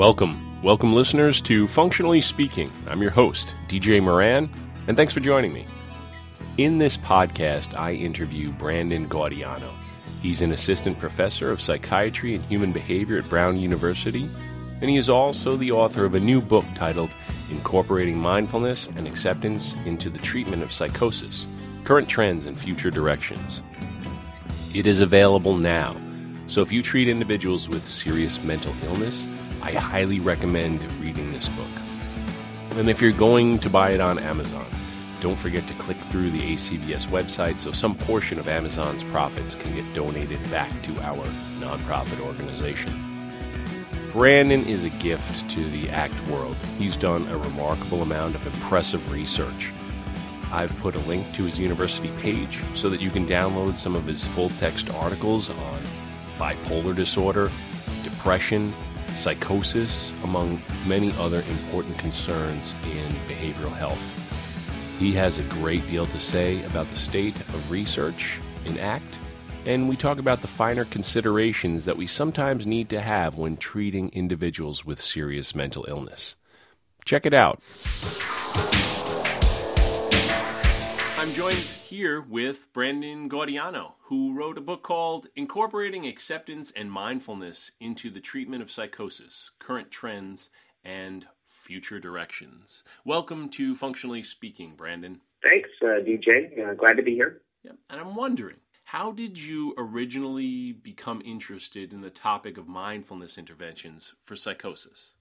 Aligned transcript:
Welcome, 0.00 0.62
welcome, 0.62 0.94
listeners, 0.94 1.42
to 1.42 1.68
Functionally 1.68 2.22
Speaking. 2.22 2.72
I'm 2.88 3.02
your 3.02 3.10
host, 3.10 3.54
DJ 3.68 4.02
Moran, 4.02 4.48
and 4.88 4.96
thanks 4.96 5.12
for 5.12 5.20
joining 5.20 5.52
me. 5.52 5.66
In 6.56 6.78
this 6.78 6.96
podcast, 6.96 7.78
I 7.78 7.92
interview 7.92 8.50
Brandon 8.52 9.06
Gaudiano. 9.06 9.70
He's 10.22 10.40
an 10.40 10.52
assistant 10.52 10.98
professor 10.98 11.50
of 11.50 11.60
psychiatry 11.60 12.34
and 12.34 12.42
human 12.44 12.72
behavior 12.72 13.18
at 13.18 13.28
Brown 13.28 13.58
University, 13.58 14.26
and 14.80 14.88
he 14.88 14.96
is 14.96 15.10
also 15.10 15.58
the 15.58 15.72
author 15.72 16.06
of 16.06 16.14
a 16.14 16.20
new 16.20 16.40
book 16.40 16.64
titled 16.74 17.10
Incorporating 17.50 18.16
Mindfulness 18.16 18.86
and 18.96 19.06
Acceptance 19.06 19.74
into 19.84 20.08
the 20.08 20.18
Treatment 20.20 20.62
of 20.62 20.72
Psychosis 20.72 21.46
Current 21.84 22.08
Trends 22.08 22.46
and 22.46 22.58
Future 22.58 22.90
Directions. 22.90 23.60
It 24.74 24.86
is 24.86 25.00
available 25.00 25.58
now, 25.58 25.94
so 26.46 26.62
if 26.62 26.72
you 26.72 26.82
treat 26.82 27.06
individuals 27.06 27.68
with 27.68 27.86
serious 27.86 28.42
mental 28.42 28.72
illness, 28.86 29.28
I 29.62 29.72
highly 29.72 30.20
recommend 30.20 30.82
reading 31.00 31.32
this 31.32 31.48
book. 31.50 31.66
And 32.76 32.88
if 32.88 33.00
you're 33.00 33.12
going 33.12 33.58
to 33.60 33.70
buy 33.70 33.90
it 33.90 34.00
on 34.00 34.18
Amazon, 34.18 34.66
don't 35.20 35.38
forget 35.38 35.66
to 35.66 35.74
click 35.74 35.98
through 35.98 36.30
the 36.30 36.40
ACBS 36.40 37.06
website 37.06 37.58
so 37.58 37.72
some 37.72 37.94
portion 37.94 38.38
of 38.38 38.48
Amazon's 38.48 39.02
profits 39.02 39.54
can 39.54 39.74
get 39.74 39.94
donated 39.94 40.38
back 40.50 40.70
to 40.82 40.98
our 41.02 41.24
nonprofit 41.58 42.20
organization. 42.20 42.92
Brandon 44.12 44.64
is 44.64 44.82
a 44.82 44.90
gift 44.90 45.50
to 45.50 45.64
the 45.70 45.90
ACT 45.90 46.26
world. 46.28 46.56
He's 46.78 46.96
done 46.96 47.28
a 47.28 47.36
remarkable 47.36 48.02
amount 48.02 48.34
of 48.34 48.46
impressive 48.46 49.12
research. 49.12 49.70
I've 50.50 50.76
put 50.80 50.96
a 50.96 51.00
link 51.00 51.30
to 51.34 51.44
his 51.44 51.58
university 51.58 52.10
page 52.20 52.60
so 52.74 52.88
that 52.88 53.00
you 53.00 53.10
can 53.10 53.26
download 53.26 53.76
some 53.76 53.94
of 53.94 54.06
his 54.06 54.26
full 54.26 54.48
text 54.48 54.90
articles 54.94 55.50
on 55.50 55.80
bipolar 56.38 56.96
disorder, 56.96 57.50
depression, 58.02 58.72
psychosis, 59.14 60.12
among 60.24 60.60
many 60.86 61.12
other 61.18 61.42
important 61.48 61.98
concerns 61.98 62.74
in 62.84 63.06
behavioral 63.28 63.72
health. 63.72 64.00
He 64.98 65.12
has 65.12 65.38
a 65.38 65.44
great 65.44 65.86
deal 65.88 66.06
to 66.06 66.20
say 66.20 66.62
about 66.64 66.88
the 66.90 66.96
state 66.96 67.34
of 67.36 67.70
research 67.70 68.38
in 68.66 68.78
ACT, 68.78 69.18
and 69.66 69.88
we 69.88 69.96
talk 69.96 70.18
about 70.18 70.40
the 70.40 70.48
finer 70.48 70.84
considerations 70.84 71.84
that 71.84 71.96
we 71.96 72.06
sometimes 72.06 72.66
need 72.66 72.88
to 72.90 73.00
have 73.00 73.36
when 73.36 73.56
treating 73.56 74.10
individuals 74.10 74.84
with 74.84 75.00
serious 75.00 75.54
mental 75.54 75.84
illness. 75.88 76.36
Check 77.04 77.26
it 77.26 77.34
out. 77.34 77.62
I'm 81.30 81.36
joined 81.36 81.54
here 81.54 82.20
with 82.20 82.72
Brandon 82.72 83.30
Gaudiano, 83.30 83.92
who 84.06 84.34
wrote 84.34 84.58
a 84.58 84.60
book 84.60 84.82
called 84.82 85.28
Incorporating 85.36 86.04
Acceptance 86.04 86.72
and 86.74 86.90
Mindfulness 86.90 87.70
into 87.78 88.10
the 88.10 88.18
Treatment 88.18 88.64
of 88.64 88.70
Psychosis 88.72 89.52
Current 89.60 89.92
Trends 89.92 90.50
and 90.82 91.28
Future 91.48 92.00
Directions. 92.00 92.82
Welcome 93.04 93.48
to 93.50 93.76
Functionally 93.76 94.24
Speaking, 94.24 94.74
Brandon. 94.74 95.20
Thanks, 95.40 95.68
uh, 95.80 96.02
DJ. 96.04 96.68
Uh, 96.68 96.74
glad 96.74 96.96
to 96.96 97.04
be 97.04 97.14
here. 97.14 97.42
Yeah, 97.62 97.74
and 97.88 98.00
I'm 98.00 98.16
wondering, 98.16 98.56
how 98.82 99.12
did 99.12 99.38
you 99.38 99.72
originally 99.78 100.72
become 100.72 101.22
interested 101.24 101.92
in 101.92 102.00
the 102.00 102.10
topic 102.10 102.58
of 102.58 102.66
mindfulness 102.66 103.38
interventions 103.38 104.14
for 104.24 104.34
psychosis? 104.34 105.12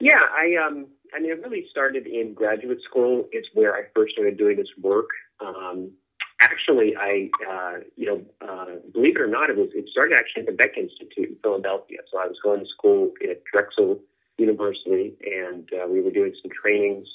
Yeah, 0.00 0.20
I 0.32 0.56
um, 0.66 0.86
I 1.14 1.20
mean, 1.20 1.30
it 1.30 1.42
really 1.42 1.66
started 1.70 2.06
in 2.06 2.34
graduate 2.34 2.80
school. 2.88 3.28
It's 3.32 3.48
where 3.54 3.74
I 3.74 3.82
first 3.94 4.14
started 4.14 4.38
doing 4.38 4.56
this 4.56 4.68
work. 4.80 5.08
Um, 5.40 5.92
actually, 6.40 6.94
I, 6.98 7.28
uh, 7.48 7.78
you 7.96 8.06
know, 8.06 8.22
uh, 8.40 8.80
believe 8.92 9.16
it 9.16 9.22
or 9.22 9.26
not, 9.26 9.50
it 9.50 9.56
was 9.56 9.68
it 9.74 9.88
started 9.90 10.16
actually 10.18 10.42
at 10.42 10.46
the 10.46 10.56
Beck 10.56 10.76
Institute 10.76 11.30
in 11.30 11.36
Philadelphia. 11.42 11.98
So 12.10 12.18
I 12.18 12.26
was 12.26 12.36
going 12.42 12.60
to 12.60 12.66
school 12.76 13.12
at 13.28 13.42
Drexel 13.52 14.00
University, 14.38 15.16
and 15.22 15.68
uh, 15.72 15.86
we 15.86 16.00
were 16.00 16.10
doing 16.10 16.34
some 16.42 16.50
trainings 16.50 17.06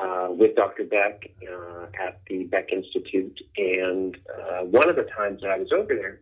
uh, 0.00 0.28
with 0.30 0.54
Dr. 0.54 0.84
Beck 0.84 1.30
uh, 1.50 1.86
at 1.98 2.20
the 2.28 2.44
Beck 2.44 2.72
Institute. 2.72 3.40
And 3.56 4.16
uh, 4.28 4.64
one 4.64 4.88
of 4.88 4.96
the 4.96 5.06
times 5.16 5.40
that 5.42 5.50
I 5.50 5.58
was 5.58 5.72
over 5.72 5.94
there, 5.94 6.20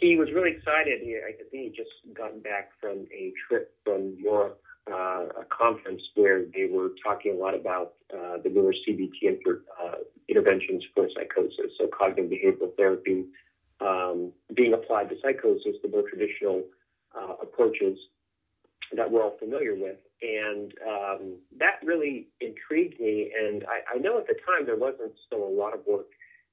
he 0.00 0.16
was 0.16 0.28
really 0.34 0.50
excited. 0.50 1.00
He, 1.00 1.16
I 1.16 1.32
think 1.32 1.48
he 1.52 1.68
just 1.68 1.90
gotten 2.12 2.40
back 2.40 2.70
from 2.80 3.06
a 3.14 3.32
trip 3.48 3.72
from 3.84 4.16
Europe 4.18 4.60
uh, 4.90 5.26
a 5.40 5.44
conference 5.48 6.02
where 6.14 6.44
they 6.54 6.66
were 6.70 6.90
talking 7.04 7.34
a 7.34 7.36
lot 7.36 7.54
about 7.54 7.94
uh, 8.12 8.38
the 8.42 8.50
newer 8.50 8.74
CBT 8.86 9.10
inter, 9.22 9.62
uh, 9.82 9.98
interventions 10.28 10.82
for 10.94 11.08
psychosis, 11.14 11.72
so 11.78 11.88
cognitive 11.96 12.30
behavioral 12.30 12.74
therapy 12.76 13.26
um, 13.80 14.32
being 14.54 14.74
applied 14.74 15.08
to 15.10 15.16
psychosis, 15.22 15.76
the 15.82 15.88
more 15.88 16.04
traditional 16.08 16.62
uh, 17.16 17.34
approaches 17.42 17.98
that 18.96 19.10
we're 19.10 19.22
all 19.22 19.36
familiar 19.38 19.74
with. 19.74 19.96
And 20.22 20.72
um, 20.86 21.36
that 21.58 21.80
really 21.84 22.28
intrigued 22.40 23.00
me. 23.00 23.32
And 23.38 23.64
I, 23.64 23.96
I, 23.96 23.98
know 23.98 24.18
at 24.18 24.26
the 24.26 24.34
time 24.46 24.66
there 24.66 24.76
wasn't 24.76 25.12
still 25.26 25.42
a 25.42 25.50
lot 25.50 25.74
of 25.74 25.80
work 25.86 26.06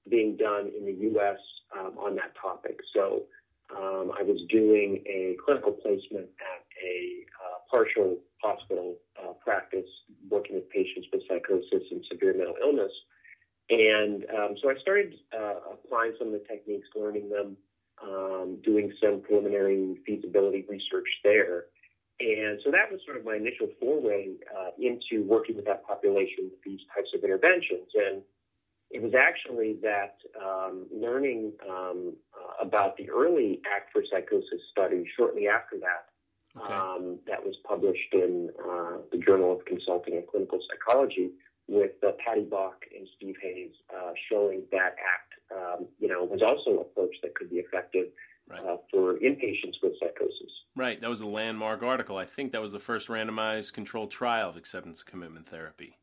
being 0.09 0.37
done 0.37 0.71
in 0.75 0.85
the 0.85 0.93
U.S. 1.11 1.37
Um, 1.77 1.97
on 1.99 2.15
that 2.15 2.33
topic. 2.41 2.79
So 2.95 3.23
um, 3.75 4.11
I 4.17 4.23
was 4.23 4.41
doing 4.49 5.03
a 5.05 5.37
clinical 5.45 5.71
placement 5.71 6.29
partial 7.69 8.17
hospital 8.41 8.95
uh, 9.21 9.33
practice 9.33 9.89
working 10.29 10.55
with 10.55 10.69
patients 10.69 11.07
with 11.11 11.21
psychosis 11.27 11.83
and 11.91 12.03
severe 12.11 12.33
mental 12.33 12.55
illness. 12.61 12.91
And 13.69 14.25
um, 14.35 14.55
so 14.61 14.69
I 14.69 14.75
started 14.81 15.13
uh, 15.33 15.73
applying 15.73 16.13
some 16.17 16.27
of 16.27 16.33
the 16.33 16.43
techniques, 16.47 16.87
learning 16.95 17.29
them, 17.29 17.55
um, 18.01 18.57
doing 18.63 18.91
some 19.01 19.21
preliminary 19.21 19.97
feasibility 20.05 20.65
research 20.67 21.07
there. 21.23 21.65
And 22.19 22.59
so 22.65 22.71
that 22.71 22.91
was 22.91 22.99
sort 23.05 23.17
of 23.17 23.25
my 23.25 23.35
initial 23.35 23.67
foray 23.79 24.33
uh, 24.57 24.71
into 24.79 25.23
working 25.23 25.55
with 25.55 25.65
that 25.65 25.85
population 25.85 26.49
with 26.51 26.61
these 26.65 26.81
types 26.93 27.09
of 27.15 27.23
interventions. 27.23 27.87
And 27.93 28.21
it 28.89 29.01
was 29.01 29.13
actually 29.13 29.77
that 29.83 30.17
um, 30.41 30.87
learning 30.91 31.53
um, 31.69 32.15
uh, 32.33 32.65
about 32.65 32.97
the 32.97 33.09
early 33.09 33.61
ACT 33.71 33.91
for 33.93 34.01
Psychosis 34.11 34.59
study 34.71 35.05
shortly 35.15 35.47
after 35.47 35.77
that 35.79 36.08
okay. 36.69 36.77
um, 36.77 37.19
that 37.27 37.43
was 37.43 37.55
published 37.67 38.13
in 38.13 38.49
uh, 38.59 38.97
the 39.11 39.17
Journal 39.17 39.51
of 39.51 39.65
Consulting 39.65 40.15
and 40.15 40.27
Clinical 40.27 40.59
Psychology 40.69 41.31
with 41.67 41.91
uh, 42.05 42.11
Patty 42.23 42.41
Bach 42.41 42.83
and 42.95 43.07
Steve 43.15 43.35
Hayes 43.41 43.71
uh, 43.95 44.11
showing 44.29 44.63
that 44.71 44.95
ACT, 44.97 45.33
um, 45.55 45.87
you 45.99 46.07
know, 46.07 46.23
was 46.23 46.41
also 46.41 46.79
an 46.79 46.81
approach 46.81 47.15
that 47.21 47.35
could 47.35 47.49
be 47.49 47.57
effective 47.57 48.07
right. 48.49 48.59
Uh, 48.59 48.77
for 48.91 49.13
inpatients 49.15 49.77
with 49.83 49.93
psychosis. 49.99 50.51
Right. 50.75 50.99
That 50.99 51.09
was 51.09 51.21
a 51.21 51.27
landmark 51.27 51.83
article. 51.83 52.17
I 52.17 52.25
think 52.25 52.51
that 52.51 52.61
was 52.61 52.71
the 52.71 52.79
first 52.79 53.07
randomized 53.07 53.73
controlled 53.73 54.11
trial 54.11 54.49
of 54.49 54.57
acceptance 54.57 55.03
commitment 55.03 55.47
therapy. 55.47 55.97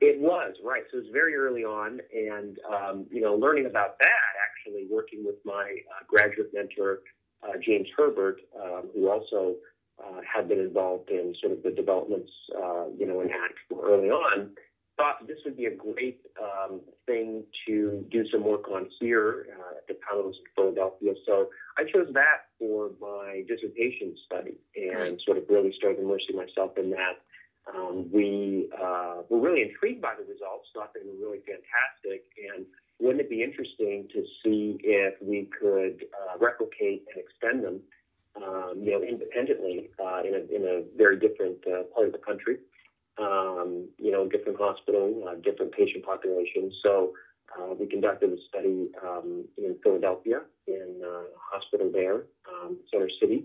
It 0.00 0.20
was 0.20 0.54
right. 0.64 0.84
So 0.92 0.98
it 0.98 1.00
was 1.02 1.10
very 1.12 1.34
early 1.34 1.64
on, 1.64 1.98
and 2.14 2.56
um, 2.72 3.06
you 3.10 3.20
know, 3.20 3.34
learning 3.34 3.66
about 3.66 3.98
that, 3.98 4.32
actually 4.46 4.86
working 4.88 5.24
with 5.24 5.36
my 5.44 5.74
uh, 5.90 6.04
graduate 6.06 6.50
mentor 6.54 7.00
uh, 7.42 7.54
James 7.64 7.88
Herbert, 7.96 8.40
um, 8.62 8.90
who 8.94 9.10
also 9.10 9.56
uh, 10.02 10.20
had 10.22 10.48
been 10.48 10.60
involved 10.60 11.10
in 11.10 11.34
sort 11.40 11.52
of 11.52 11.62
the 11.62 11.70
developments, 11.70 12.30
uh, 12.56 12.86
you 12.96 13.06
know, 13.06 13.20
in 13.20 13.28
ACT 13.28 13.58
early 13.82 14.10
on, 14.10 14.50
thought 14.96 15.26
this 15.26 15.38
would 15.44 15.56
be 15.56 15.66
a 15.66 15.74
great 15.74 16.20
um, 16.42 16.80
thing 17.06 17.44
to 17.66 18.04
do 18.10 18.24
some 18.32 18.44
work 18.44 18.68
on 18.68 18.88
here 19.00 19.46
uh, 19.54 19.78
at 19.78 19.86
the 19.86 19.94
Palos 19.94 20.34
in 20.34 20.44
Philadelphia. 20.56 21.12
So 21.24 21.48
I 21.78 21.84
chose 21.84 22.08
that 22.14 22.50
for 22.58 22.90
my 23.00 23.44
dissertation 23.48 24.14
study 24.26 24.58
and 24.74 25.20
sort 25.24 25.38
of 25.38 25.44
really 25.48 25.72
started 25.78 26.02
immersing 26.02 26.36
myself 26.36 26.72
in 26.76 26.90
that. 26.90 27.22
Um, 27.72 28.08
we 28.12 28.70
uh, 28.74 29.22
were 29.28 29.40
really 29.40 29.62
intrigued 29.62 30.02
by 30.02 30.14
the 30.18 30.24
results, 30.24 30.68
thought 30.74 30.92
they 30.94 31.04
were 31.04 31.28
really 31.28 31.42
fantastic, 31.46 32.24
and 32.54 32.66
wouldn't 32.98 33.20
it 33.20 33.30
be 33.30 33.42
interesting 33.42 34.08
to 34.12 34.24
see 34.42 34.80
if 34.82 35.14
we 35.22 35.48
could 35.60 36.04
uh, 36.10 36.38
replicate 36.40 37.04
and 37.14 37.22
extend 37.22 37.62
them 37.62 37.80
um, 38.48 38.72
you 38.82 38.92
know, 38.92 39.02
independently 39.02 39.90
uh, 40.04 40.20
in, 40.26 40.32
a, 40.34 40.42
in 40.56 40.62
a 40.74 40.76
very 40.96 41.18
different 41.18 41.58
uh, 41.66 41.82
part 41.94 42.06
of 42.06 42.12
the 42.12 42.22
country, 42.28 42.56
um, 43.18 43.88
you 43.98 44.12
know, 44.12 44.28
different 44.28 44.58
hospital, 44.58 45.06
uh, 45.28 45.34
different 45.48 45.72
patient 45.72 46.04
population. 46.04 46.72
So 46.82 47.12
uh, 47.54 47.74
we 47.78 47.86
conducted 47.86 48.30
a 48.32 48.40
study 48.48 48.88
um, 49.06 49.44
in 49.56 49.76
Philadelphia 49.82 50.40
in 50.66 51.00
uh, 51.04 51.08
a 51.08 51.40
hospital 51.52 51.90
there, 51.92 52.24
um, 52.48 52.78
Center 52.90 53.10
City. 53.20 53.44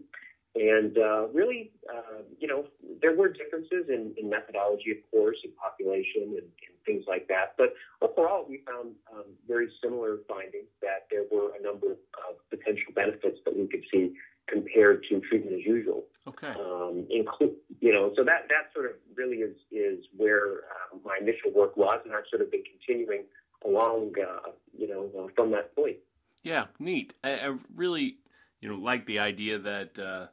And 0.56 0.98
uh, 1.00 1.28
really, 1.34 1.72
uh, 1.90 2.22
you 2.40 2.48
know, 2.48 2.66
there 3.02 3.16
were 3.16 3.30
differences 3.30 3.90
in, 3.90 4.14
in 4.18 4.30
methodology, 4.30 4.92
of 4.92 4.98
course, 5.10 5.38
in 5.44 5.50
population 5.58 6.38
and, 6.38 6.46
and 6.46 6.74
things 6.86 7.06
like 7.08 7.28
that. 7.28 7.56
But 7.58 7.74
overall, 8.06 8.46
we 8.48 8.62
found 8.68 8.94
um, 9.12 9.34
very 9.48 9.70
similar 9.82 10.20
findings 10.28 10.70
that 10.82 11.10
there 11.10 11.24
were 11.32 11.58
a 11.60 11.62
number 11.64 11.94
of 11.94 12.34
potential 12.52 12.94
benefits 12.94 13.40
that 13.46 13.58
we 13.58 13.66
could 13.66 13.84
see 13.92 14.14
compared 14.48 15.04
to 15.10 15.20
treatment 15.22 15.56
as 15.56 15.66
usual. 15.66 16.04
Okay. 16.28 16.48
Um, 16.48 17.06
include, 17.10 17.56
you 17.80 17.94
know, 17.94 18.14
so 18.16 18.24
that 18.24 18.48
that 18.50 18.72
sort 18.74 18.86
of 18.86 18.92
really 19.16 19.38
is 19.38 19.56
is 19.72 20.06
where 20.16 20.62
uh, 20.94 20.98
my 21.04 21.18
initial 21.22 21.52
work 21.54 21.76
was, 21.76 22.00
and 22.06 22.14
I've 22.14 22.24
sort 22.30 22.42
of 22.42 22.52
been 22.52 22.64
continuing 22.64 23.24
along, 23.66 24.14
uh, 24.22 24.52
you 24.78 24.88
know, 24.88 25.10
uh, 25.18 25.28
from 25.36 25.52
that 25.52 25.76
point. 25.76 25.98
Yeah, 26.44 26.66
neat. 26.80 27.14
I, 27.24 27.32
I, 27.32 27.58
really, 27.76 28.18
you 28.62 28.70
know, 28.70 28.76
like 28.76 29.06
the 29.06 29.20
idea 29.20 29.60
that 29.60 29.98
uh, 29.98 30.28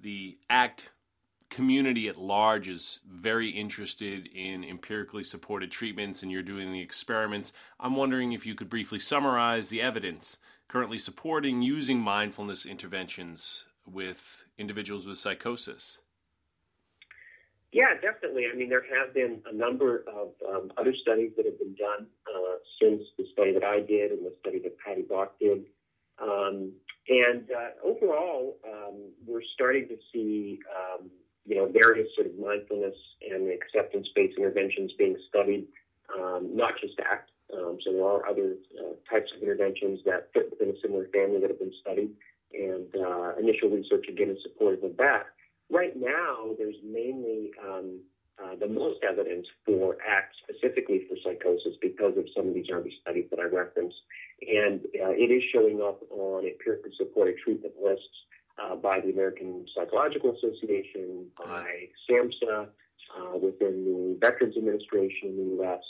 the 0.00 0.36
ACT 0.50 0.88
community 1.50 2.08
at 2.08 2.18
large 2.18 2.66
is 2.66 2.98
very 3.08 3.48
interested 3.48 4.26
in 4.34 4.64
empirically 4.64 5.22
supported 5.22 5.70
treatments 5.70 6.22
and 6.22 6.32
you're 6.32 6.42
doing 6.42 6.72
the 6.72 6.80
experiments. 6.80 7.52
I'm 7.78 7.94
wondering 7.94 8.32
if 8.32 8.44
you 8.44 8.56
could 8.56 8.68
briefly 8.68 8.98
summarize 8.98 9.68
the 9.68 9.80
evidence 9.80 10.38
currently 10.68 10.98
supporting 10.98 11.62
using 11.62 11.98
mindfulness 11.98 12.66
interventions 12.66 13.66
with 13.86 14.44
individuals 14.58 15.06
with 15.06 15.18
psychosis. 15.18 15.98
Yeah, 17.72 17.94
definitely. 18.00 18.44
I 18.52 18.56
mean, 18.56 18.68
there 18.68 18.84
have 18.96 19.12
been 19.12 19.40
a 19.50 19.54
number 19.54 20.04
of 20.06 20.28
um, 20.48 20.70
other 20.78 20.94
studies 21.02 21.32
that 21.36 21.44
have 21.44 21.58
been 21.58 21.74
done 21.74 22.06
uh, 22.28 22.56
since 22.80 23.02
the 23.18 23.24
study 23.32 23.52
that 23.52 23.64
I 23.64 23.80
did 23.80 24.12
and 24.12 24.24
the 24.24 24.32
study 24.40 24.60
that 24.60 24.78
Patty 24.78 25.02
Bach 25.02 25.38
did. 25.40 25.64
Um, 26.22 26.72
and 27.08 27.50
uh, 27.50 27.84
overall, 27.84 28.58
um, 28.64 29.10
we're 29.26 29.42
starting 29.54 29.88
to 29.88 29.96
see 30.12 30.60
um, 30.70 31.10
you 31.46 31.56
know, 31.56 31.66
various 31.66 32.08
sort 32.14 32.26
of 32.26 32.38
mindfulness 32.38 32.94
and 33.30 33.50
acceptance-based 33.50 34.38
interventions 34.38 34.92
being 34.98 35.16
studied, 35.28 35.66
um, 36.18 36.50
not 36.54 36.72
just 36.80 36.94
ACT. 37.00 37.30
Um, 37.56 37.78
so 37.84 37.92
there 37.92 38.04
are 38.04 38.26
other 38.28 38.56
uh, 38.78 38.94
types 39.10 39.30
of 39.34 39.42
interventions 39.42 40.00
that 40.04 40.30
fit 40.34 40.50
within 40.50 40.74
a 40.74 40.80
similar 40.82 41.06
family 41.08 41.40
that 41.40 41.50
have 41.50 41.58
been 41.58 41.74
studied, 41.80 42.10
and 42.52 42.88
uh, 42.94 43.36
initial 43.38 43.68
research 43.70 44.06
again 44.08 44.30
is 44.30 44.38
supportive 44.42 44.84
of 44.84 44.96
that. 44.98 45.26
Right 45.70 45.94
now, 45.96 46.54
there's 46.58 46.76
mainly 46.84 47.52
um, 47.62 48.00
uh, 48.42 48.56
the 48.58 48.68
most 48.68 49.00
evidence 49.08 49.46
for 49.64 49.96
ACT 50.02 50.34
specifically 50.42 51.06
for 51.08 51.16
psychosis 51.22 51.78
because 51.80 52.16
of 52.16 52.24
some 52.36 52.48
of 52.48 52.54
these 52.54 52.66
early 52.70 52.92
studies 53.00 53.26
that 53.30 53.38
I 53.38 53.44
referenced, 53.44 53.96
and 54.42 54.80
uh, 55.00 55.14
it 55.14 55.30
is 55.30 55.42
showing 55.52 55.80
up 55.80 56.00
on 56.10 56.44
empirically 56.44 56.92
supported 56.96 57.36
treatment 57.42 57.74
lists 57.82 58.26
uh, 58.58 58.76
by 58.76 59.00
the 59.00 59.10
American 59.10 59.66
Psychological 59.74 60.34
Association, 60.36 61.26
by 61.38 61.88
SAMHSA, 62.10 62.68
uh, 63.14 63.38
within 63.38 63.84
the 63.84 64.18
Veterans 64.20 64.56
Administration 64.56 65.28
in 65.28 65.36
the 65.36 65.56
U.S. 65.62 65.82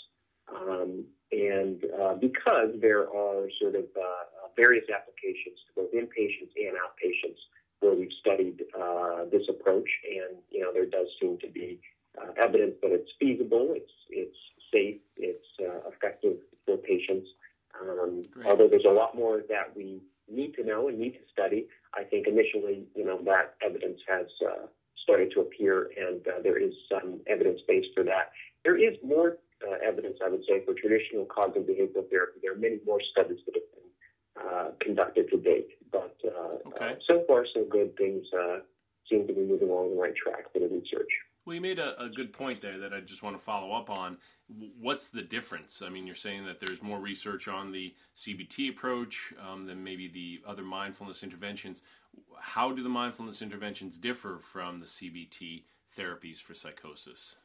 Um, 0.48 1.04
and 1.34 1.82
uh, 2.00 2.14
because 2.14 2.70
there 2.80 3.02
are 3.10 3.50
sort 3.60 3.74
of 3.74 3.84
uh, 3.98 4.48
various 4.56 4.84
applications 4.88 5.58
to 5.66 5.82
both 5.82 5.92
inpatients 5.92 6.54
and 6.54 6.78
outpatients 6.78 7.40
where 7.80 7.94
we've 7.94 8.14
studied 8.20 8.62
uh, 8.78 9.24
this 9.32 9.42
approach, 9.48 9.88
and 10.06 10.38
you 10.50 10.60
know 10.60 10.72
there 10.72 10.86
does 10.86 11.08
seem 11.20 11.38
to 11.38 11.48
be 11.48 11.80
uh, 12.20 12.30
evidence 12.40 12.74
that 12.82 12.92
it's 12.92 13.10
feasible, 13.18 13.74
it's 13.74 13.92
it's 14.10 14.38
safe, 14.72 15.00
it's 15.16 15.46
effective 15.86 16.36
for 16.64 16.76
patients. 16.76 17.28
Um, 17.80 18.24
although 18.46 18.68
there's 18.68 18.86
a 18.88 18.92
lot 18.92 19.16
more 19.16 19.42
that 19.48 19.74
we 19.74 20.00
need 20.30 20.54
to 20.54 20.64
know 20.64 20.88
and 20.88 20.98
need 20.98 21.12
to 21.12 21.24
study. 21.32 21.66
I 21.94 22.04
think 22.04 22.26
initially, 22.26 22.84
you 22.94 23.04
know, 23.04 23.20
that 23.24 23.54
evidence 23.64 24.00
has 24.08 24.26
uh, 24.44 24.66
started 25.02 25.32
to 25.34 25.40
appear, 25.40 25.90
and 25.96 26.26
uh, 26.26 26.42
there 26.42 26.58
is 26.58 26.72
some 26.90 27.20
evidence 27.26 27.60
base 27.68 27.84
for 27.94 28.04
that. 28.04 28.32
There 28.64 28.76
is 28.76 28.96
more 29.04 29.38
uh, 29.62 29.76
evidence, 29.86 30.18
I 30.24 30.28
would 30.28 30.42
say, 30.48 30.64
for 30.64 30.74
traditional 30.74 31.26
cognitive 31.26 31.68
behavioral 31.68 32.08
more 32.86 33.00
studies 33.12 33.38
that 33.46 33.54
have 33.54 33.70
been 33.74 34.48
uh, 34.50 34.70
conducted 34.80 35.30
to 35.30 35.36
date, 35.38 35.68
but 35.92 36.16
uh, 36.24 36.68
okay. 36.68 36.92
Uh, 36.92 36.94
so 37.06 37.24
far, 37.26 37.46
so 37.54 37.64
good. 37.70 37.96
Things 37.96 38.26
seem 39.08 39.26
to 39.26 39.32
be 39.32 39.40
moving 39.40 39.68
along 39.68 39.94
the 39.94 40.00
right 40.00 40.14
track 40.16 40.52
for 40.52 40.58
the 40.58 40.68
research. 40.68 41.10
Well, 41.44 41.54
you 41.54 41.60
made 41.60 41.78
a, 41.78 42.00
a, 42.00 42.08
good 42.08 42.32
point 42.32 42.62
there 42.62 42.78
that 42.78 42.94
I 42.94 43.00
just 43.00 43.22
want 43.22 43.36
to 43.36 43.42
follow 43.42 43.72
up 43.72 43.90
on. 43.90 44.16
What's 44.80 45.08
the 45.08 45.20
difference? 45.20 45.82
I 45.84 45.90
mean, 45.90 46.06
you're 46.06 46.16
saying 46.16 46.46
that 46.46 46.58
there's 46.58 46.82
more 46.82 46.98
research 46.98 47.48
on 47.48 47.70
the 47.70 47.94
CBT 48.16 48.70
approach 48.70 49.34
um, 49.46 49.66
than 49.66 49.84
maybe 49.84 50.08
the 50.08 50.40
other 50.48 50.62
mindfulness 50.62 51.22
interventions. 51.22 51.82
How 52.40 52.72
do 52.72 52.82
the 52.82 52.88
mindfulness 52.88 53.42
interventions 53.42 53.98
differ 53.98 54.38
from 54.40 54.80
the 54.80 54.86
CBT 54.86 55.64
therapies 55.98 56.40
for 56.40 56.54
psychosis? 56.54 57.36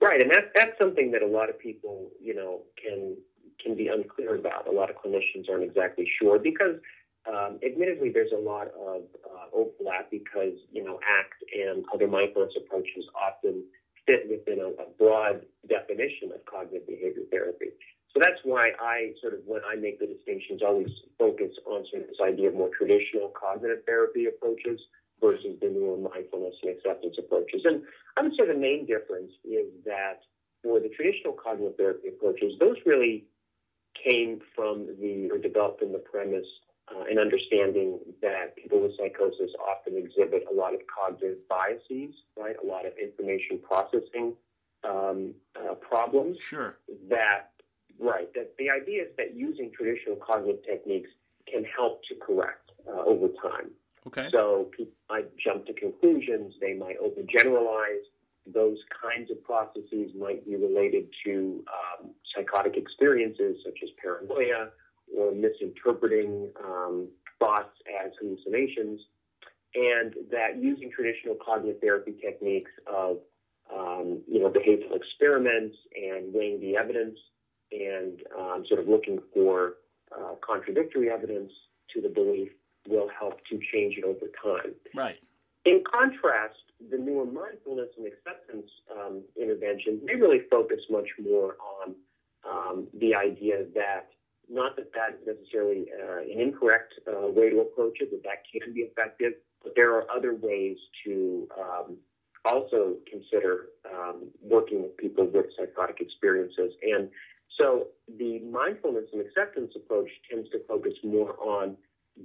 Right, 0.00 0.20
and 0.20 0.30
that's 0.30 0.46
that's 0.54 0.78
something 0.78 1.10
that 1.12 1.22
a 1.22 1.26
lot 1.26 1.50
of 1.50 1.58
people, 1.58 2.10
you 2.20 2.34
know, 2.34 2.62
can 2.82 3.16
can 3.62 3.76
be 3.76 3.88
unclear 3.88 4.36
about. 4.36 4.66
A 4.68 4.72
lot 4.72 4.90
of 4.90 4.96
clinicians 4.96 5.48
aren't 5.50 5.64
exactly 5.64 6.08
sure 6.20 6.38
because 6.38 6.76
um, 7.26 7.58
admittedly, 7.66 8.10
there's 8.14 8.30
a 8.32 8.38
lot 8.38 8.68
of 8.78 9.02
uh, 9.26 9.50
overlap 9.52 10.10
because 10.10 10.54
you 10.70 10.84
know 10.84 11.00
ACT 11.02 11.42
and 11.52 11.84
other 11.92 12.06
mindfulness 12.06 12.54
approaches 12.56 13.04
often 13.18 13.64
fit 14.06 14.30
within 14.30 14.62
a, 14.62 14.70
a 14.78 14.86
broad 14.98 15.42
definition 15.68 16.30
of 16.30 16.44
cognitive 16.46 16.86
behavior 16.86 17.26
therapy. 17.30 17.74
So 18.14 18.22
that's 18.22 18.40
why 18.44 18.70
I 18.80 19.12
sort 19.20 19.34
of, 19.34 19.40
when 19.44 19.60
I 19.66 19.74
make 19.76 19.98
the 19.98 20.06
distinctions, 20.06 20.62
always 20.62 20.88
focus 21.18 21.52
on 21.66 21.84
sort 21.90 22.06
of 22.06 22.08
this 22.08 22.22
idea 22.22 22.48
of 22.48 22.54
more 22.54 22.70
traditional 22.70 23.28
cognitive 23.34 23.84
therapy 23.84 24.24
approaches 24.24 24.80
versus 25.20 25.58
the 25.60 25.68
newer 25.68 25.98
mindfulness 25.98 26.54
and 26.62 26.72
acceptance 26.72 27.16
approaches. 27.18 27.62
And 27.64 27.82
I 28.16 28.22
would 28.22 28.32
say 28.38 28.46
the 28.46 28.56
main 28.56 28.86
difference 28.86 29.32
is 29.44 29.68
that 29.84 30.22
for 30.62 30.80
the 30.80 30.88
traditional 30.94 31.34
cognitive 31.34 31.76
therapy 31.76 32.08
approaches, 32.08 32.54
those 32.60 32.76
really 32.86 33.26
came 34.06 34.40
from 34.54 34.86
the 35.00 35.28
or 35.32 35.38
developed 35.38 35.80
from 35.80 35.92
the 35.92 35.98
premise 35.98 36.46
uh, 36.88 37.04
and 37.10 37.18
understanding 37.18 37.98
that 38.22 38.54
people 38.56 38.80
with 38.80 38.92
psychosis 38.96 39.50
often 39.68 39.96
exhibit 39.96 40.44
a 40.50 40.54
lot 40.54 40.72
of 40.74 40.80
cognitive 40.86 41.38
biases, 41.48 42.14
right? 42.36 42.54
A 42.62 42.66
lot 42.66 42.86
of 42.86 42.92
information 43.02 43.58
processing 43.58 44.34
um, 44.84 45.34
uh, 45.56 45.74
problems. 45.74 46.36
Sure. 46.40 46.78
That 47.08 47.50
right. 47.98 48.32
That 48.34 48.54
the 48.58 48.70
idea 48.70 49.02
is 49.02 49.08
that 49.16 49.34
using 49.34 49.72
traditional 49.76 50.16
cognitive 50.16 50.64
techniques 50.64 51.10
can 51.50 51.64
help 51.64 52.02
to 52.04 52.14
correct 52.14 52.70
uh, 52.88 53.02
over 53.02 53.28
time. 53.42 53.70
Okay. 54.06 54.28
So 54.30 54.68
people 54.76 54.92
might 55.10 55.36
jump 55.36 55.66
to 55.66 55.72
conclusions. 55.72 56.54
They 56.60 56.74
might 56.74 56.96
overgeneralize. 57.00 58.06
Those 58.52 58.78
kinds 59.02 59.30
of 59.30 59.42
processes 59.42 60.12
might 60.18 60.44
be 60.46 60.56
related 60.56 61.08
to 61.24 61.64
um, 61.68 62.10
psychotic 62.34 62.76
experiences 62.76 63.56
such 63.64 63.78
as 63.82 63.88
paranoia 64.00 64.70
or 65.16 65.32
misinterpreting 65.32 66.50
um, 66.64 67.08
thoughts 67.38 67.76
as 68.04 68.12
hallucinations, 68.20 69.00
and 69.74 70.14
that 70.30 70.56
using 70.58 70.90
traditional 70.90 71.36
cognitive 71.44 71.80
therapy 71.80 72.14
techniques 72.22 72.70
of 72.86 73.18
um, 73.74 74.22
you 74.28 74.40
know 74.40 74.48
behavioral 74.48 74.94
experiments 74.94 75.76
and 75.94 76.32
weighing 76.32 76.60
the 76.60 76.76
evidence 76.76 77.18
and 77.72 78.20
um, 78.38 78.64
sort 78.68 78.80
of 78.80 78.88
looking 78.88 79.18
for 79.34 79.74
uh, 80.16 80.34
contradictory 80.46 81.10
evidence 81.10 81.50
to 81.92 82.00
the 82.00 82.08
belief 82.08 82.50
will 82.88 83.08
help 83.18 83.38
to 83.50 83.58
change 83.72 83.96
it 83.98 84.04
over 84.04 84.26
time. 84.42 84.72
Right. 84.94 85.16
In 85.66 85.82
contrast, 85.82 86.62
the 86.90 86.96
newer 86.96 87.24
mindfulness 87.26 87.88
and 87.98 88.06
acceptance 88.06 88.70
um, 88.94 89.22
interventions, 89.40 90.00
they 90.06 90.14
really 90.14 90.42
focus 90.48 90.78
much 90.88 91.08
more 91.20 91.56
on 91.82 91.94
um, 92.48 92.86
the 93.00 93.16
idea 93.16 93.64
that 93.74 94.06
not 94.48 94.76
that 94.76 94.92
that 94.94 95.18
is 95.18 95.26
necessarily 95.26 95.86
uh, 95.90 96.18
an 96.22 96.40
incorrect 96.40 96.94
uh, 97.08 97.26
way 97.26 97.50
to 97.50 97.60
approach 97.60 97.98
it, 98.00 98.12
that 98.12 98.22
that 98.22 98.44
can 98.46 98.72
be 98.72 98.82
effective, 98.82 99.32
but 99.64 99.72
there 99.74 99.92
are 99.92 100.06
other 100.08 100.36
ways 100.40 100.76
to 101.04 101.48
um, 101.58 101.96
also 102.44 102.94
consider 103.10 103.70
um, 103.92 104.28
working 104.40 104.82
with 104.82 104.96
people 104.96 105.26
with 105.26 105.46
psychotic 105.58 106.00
experiences. 106.00 106.72
And 106.82 107.08
so 107.58 107.88
the 108.18 108.38
mindfulness 108.40 109.06
and 109.12 109.20
acceptance 109.20 109.72
approach 109.74 110.10
tends 110.30 110.48
to 110.50 110.60
focus 110.68 110.92
more 111.02 111.34
on 111.40 111.76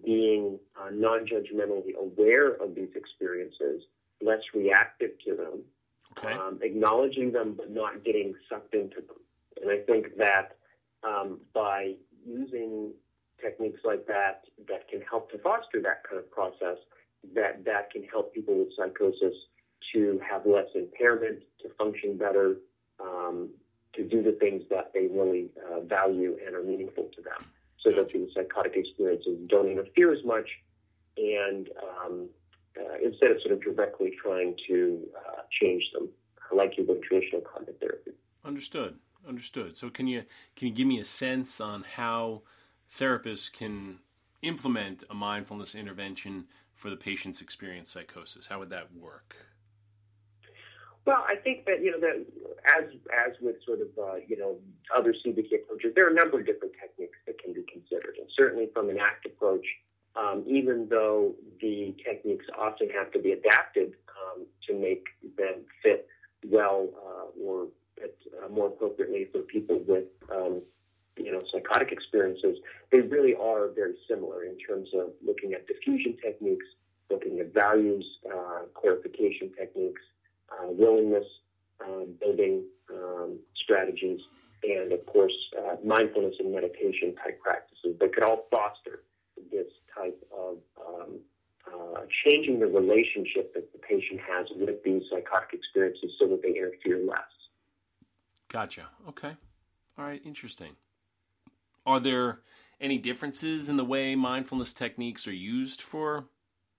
being 0.03 0.60
uh, 0.79 0.89
non 0.91 1.25
judgmentally 1.25 1.95
aware 2.00 2.53
of 2.53 2.75
these 2.75 2.89
experiences, 2.95 3.83
less 4.21 4.41
reactive 4.53 5.12
to 5.25 5.36
them, 5.36 5.62
okay. 6.17 6.33
um, 6.33 6.60
acknowledging 6.62 7.31
them, 7.31 7.53
but 7.55 7.71
not 7.71 8.03
getting 8.03 8.33
sucked 8.50 8.74
into 8.74 8.98
them. 8.98 9.17
And 9.62 9.71
I 9.71 9.79
think 9.86 10.17
that 10.17 10.57
um, 11.03 11.39
by 11.53 11.95
using 12.25 12.93
techniques 13.41 13.81
like 13.83 14.05
that 14.07 14.43
that 14.67 14.88
can 14.88 15.01
help 15.01 15.31
to 15.31 15.38
foster 15.39 15.81
that 15.81 16.03
kind 16.07 16.19
of 16.19 16.29
process, 16.31 16.77
that 17.36 17.63
that 17.65 17.91
can 17.91 18.03
help 18.03 18.33
people 18.33 18.57
with 18.57 18.69
psychosis 18.77 19.33
to 19.93 20.19
have 20.29 20.45
less 20.45 20.67
impairment, 20.75 21.39
to 21.62 21.69
function 21.77 22.17
better, 22.17 22.57
um, 23.00 23.50
to 23.93 24.03
do 24.03 24.24
the 24.24 24.31
things 24.33 24.63
that 24.69 24.91
they 24.93 25.07
really 25.07 25.50
uh, 25.69 25.81
value 25.81 26.38
and 26.45 26.55
are 26.55 26.63
meaningful 26.63 27.10
to 27.15 27.21
them, 27.21 27.45
so 27.84 27.92
that 27.92 28.12
the 28.12 28.28
psychotic 28.34 28.74
experiences 28.76 29.38
don't 29.48 29.70
interfere 29.70 30.14
as 30.14 30.24
much, 30.24 30.48
and 31.18 31.70
um, 31.82 32.30
uh, 32.78 32.96
instead 33.04 33.32
of 33.32 33.42
sort 33.42 33.54
of 33.54 33.62
directly 33.62 34.14
trying 34.22 34.56
to 34.68 35.02
uh, 35.18 35.42
change 35.60 35.84
them, 35.94 36.10
like 36.56 36.78
you 36.78 36.86
would 36.88 37.02
traditional 37.04 37.42
cognitive 37.42 37.80
therapy. 37.80 38.12
Understood 38.46 38.96
understood. 39.28 39.78
So 39.78 39.90
can 39.90 40.08
you 40.08 40.24
can 40.56 40.68
you 40.68 40.74
give 40.74 40.88
me 40.88 41.00
a 41.00 41.06
sense 41.06 41.62
on 41.62 41.84
how 41.96 42.42
therapists 42.98 43.52
can 43.52 44.00
implement 44.42 45.04
a 45.10 45.14
mindfulness 45.14 45.76
intervention 45.76 46.46
for 46.74 46.90
the 46.90 46.96
patient's 46.96 47.42
experience 47.42 47.92
psychosis? 47.92 48.48
How 48.48 48.60
would 48.60 48.70
that 48.70 48.94
work? 48.94 49.36
Well, 51.12 51.25
I 51.27 51.36
think 51.36 51.65
that 51.65 51.84
you 51.84 51.91
know 51.91 52.00
that 52.00 52.24
as 52.63 52.88
as 53.12 53.36
with 53.41 53.58
sort 53.65 53.82
of 53.82 53.89
uh, 54.00 54.24
you 54.25 54.38
know 54.38 54.56
other 54.96 55.12
CBT 55.12 55.51
approaches, 55.60 55.91
there 55.94 56.08
are 56.08 56.10
a 56.10 56.13
number 56.13 56.39
of 56.39 56.46
different 56.46 56.72
techniques 56.80 57.20
that 57.27 57.36
can 57.38 57.51
be 57.51 57.63
considered, 57.68 58.15
and 58.18 58.30
certainly 58.34 58.70
from 58.74 58.89
an 58.89 58.98
ACT 58.98 59.25
approach, 59.25 59.65
um, 60.15 60.46
even 60.48 60.88
though 60.89 61.36
the 61.60 61.94
techniques 62.08 62.46
often 62.58 62.88
have 62.98 63.12
to 63.12 63.20
be 63.20 63.34
adapted 63.34 63.91
um, 64.24 64.46
to 64.70 64.74
make 64.74 65.03
them 65.38 65.68
fit 65.84 66.08
well 66.48 66.88
uh, 66.96 67.44
or 67.44 67.68
uh, 68.01 68.48
more 68.48 68.68
appropriately 68.68 69.27
for 69.34 69.39
people 69.39 69.84
with 69.86 70.06
um, 70.34 70.62
you 71.18 71.34
know 71.34 71.41
psychotic 71.51 71.91
experiences, 71.91 72.56
they 72.89 73.01
really 73.01 73.36
are 73.36 73.68
very 73.75 73.96
similar 74.10 74.46
in 74.46 74.58
terms 74.60 74.88
of 74.96 75.10
looking 75.27 75.51
at 75.51 75.68
defusion 75.68 76.15
techniques, 76.22 76.68
looking 77.10 77.41
at 77.41 77.53
values, 77.53 78.06
uh, 78.34 78.62
clarification 78.80 79.51
techniques, 79.60 80.01
uh, 80.51 80.67
willingness 80.67 81.25
uh, 81.81 82.05
building 82.20 82.63
um, 82.93 83.39
strategies, 83.63 84.20
and 84.63 84.91
of 84.91 85.05
course 85.05 85.34
uh, 85.58 85.75
mindfulness 85.84 86.36
and 86.39 86.53
meditation 86.53 87.15
type 87.24 87.39
practices 87.41 87.96
that 88.00 88.13
could 88.13 88.24
all 88.24 88.46
foster 88.51 89.03
this 89.51 89.67
type 89.96 90.20
of 90.31 90.58
um, 90.88 91.20
uh, 91.67 92.01
changing 92.24 92.60
the 92.60 92.67
relationship 92.67 93.53
that 93.53 93.72
the 93.72 93.79
patient 93.79 94.20
has 94.20 94.48
with 94.55 94.84
these 94.84 95.03
psychotic 95.10 95.53
experiences 95.53 96.12
so 96.20 96.27
that 96.27 96.41
they 96.41 96.50
interfere 96.50 97.03
less. 97.05 97.20
Gotcha. 98.50 98.88
Okay. 99.08 99.36
All 99.98 100.05
right. 100.05 100.22
Interesting. 100.25 100.75
Are 101.86 102.00
there 102.00 102.39
any 102.79 102.98
differences 102.98 103.70
in 103.70 103.77
the 103.77 103.86
way 103.86 104.15
mindfulness 104.15 104.74
techniques 104.74 105.27
are 105.27 105.34
used 105.34 105.81
for 105.81 106.25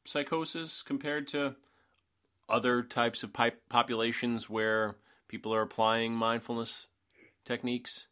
psychosis 0.05 0.83
compared 0.83 1.29
to 1.29 1.55
other 2.53 2.83
types 2.83 3.23
of 3.23 3.33
populations 3.69 4.49
where 4.49 4.97
people 5.29 5.55
are 5.55 5.63
applying 5.63 6.15
mindfulness 6.15 6.89
techniques? 7.45 8.07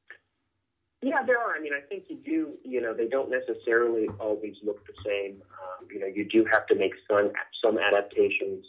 Yeah, 1.03 1.23
there 1.25 1.39
are. 1.39 1.55
I 1.55 1.61
mean, 1.61 1.73
I 1.73 1.87
think 1.87 2.05
you 2.09 2.17
do. 2.25 2.53
You 2.65 2.81
know, 2.81 2.95
they 2.95 3.07
don't 3.07 3.31
necessarily 3.31 4.09
always 4.19 4.55
look 4.63 4.85
the 4.87 4.93
same. 5.05 5.41
Um, 5.43 5.87
you 5.91 6.01
know, 6.01 6.07
you 6.07 6.27
do 6.29 6.45
have 6.51 6.67
to 6.67 6.75
make 6.75 6.93
some 7.09 7.31
some 7.65 7.79
adaptations. 7.79 8.65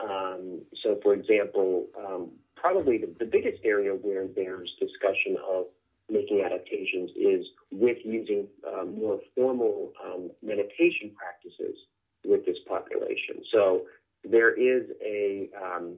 Um, 0.00 0.62
so, 0.82 0.98
for 1.02 1.14
example, 1.14 1.86
um, 1.98 2.30
probably 2.56 2.98
the, 2.98 3.12
the 3.18 3.24
biggest 3.24 3.60
area 3.64 3.92
where 3.92 4.26
there's 4.34 4.70
discussion 4.78 5.36
of 5.48 5.66
making 6.08 6.42
adaptations 6.44 7.10
is 7.16 7.46
with 7.72 7.98
using 8.04 8.46
um, 8.68 8.98
more 8.98 9.20
formal 9.34 9.92
um, 10.04 10.30
meditation 10.42 11.10
practices 11.16 11.76
with 12.24 12.44
this 12.46 12.58
population. 12.68 13.42
So 13.52 13.82
there 14.24 14.52
is 14.52 14.84
a, 15.04 15.48
um, 15.62 15.96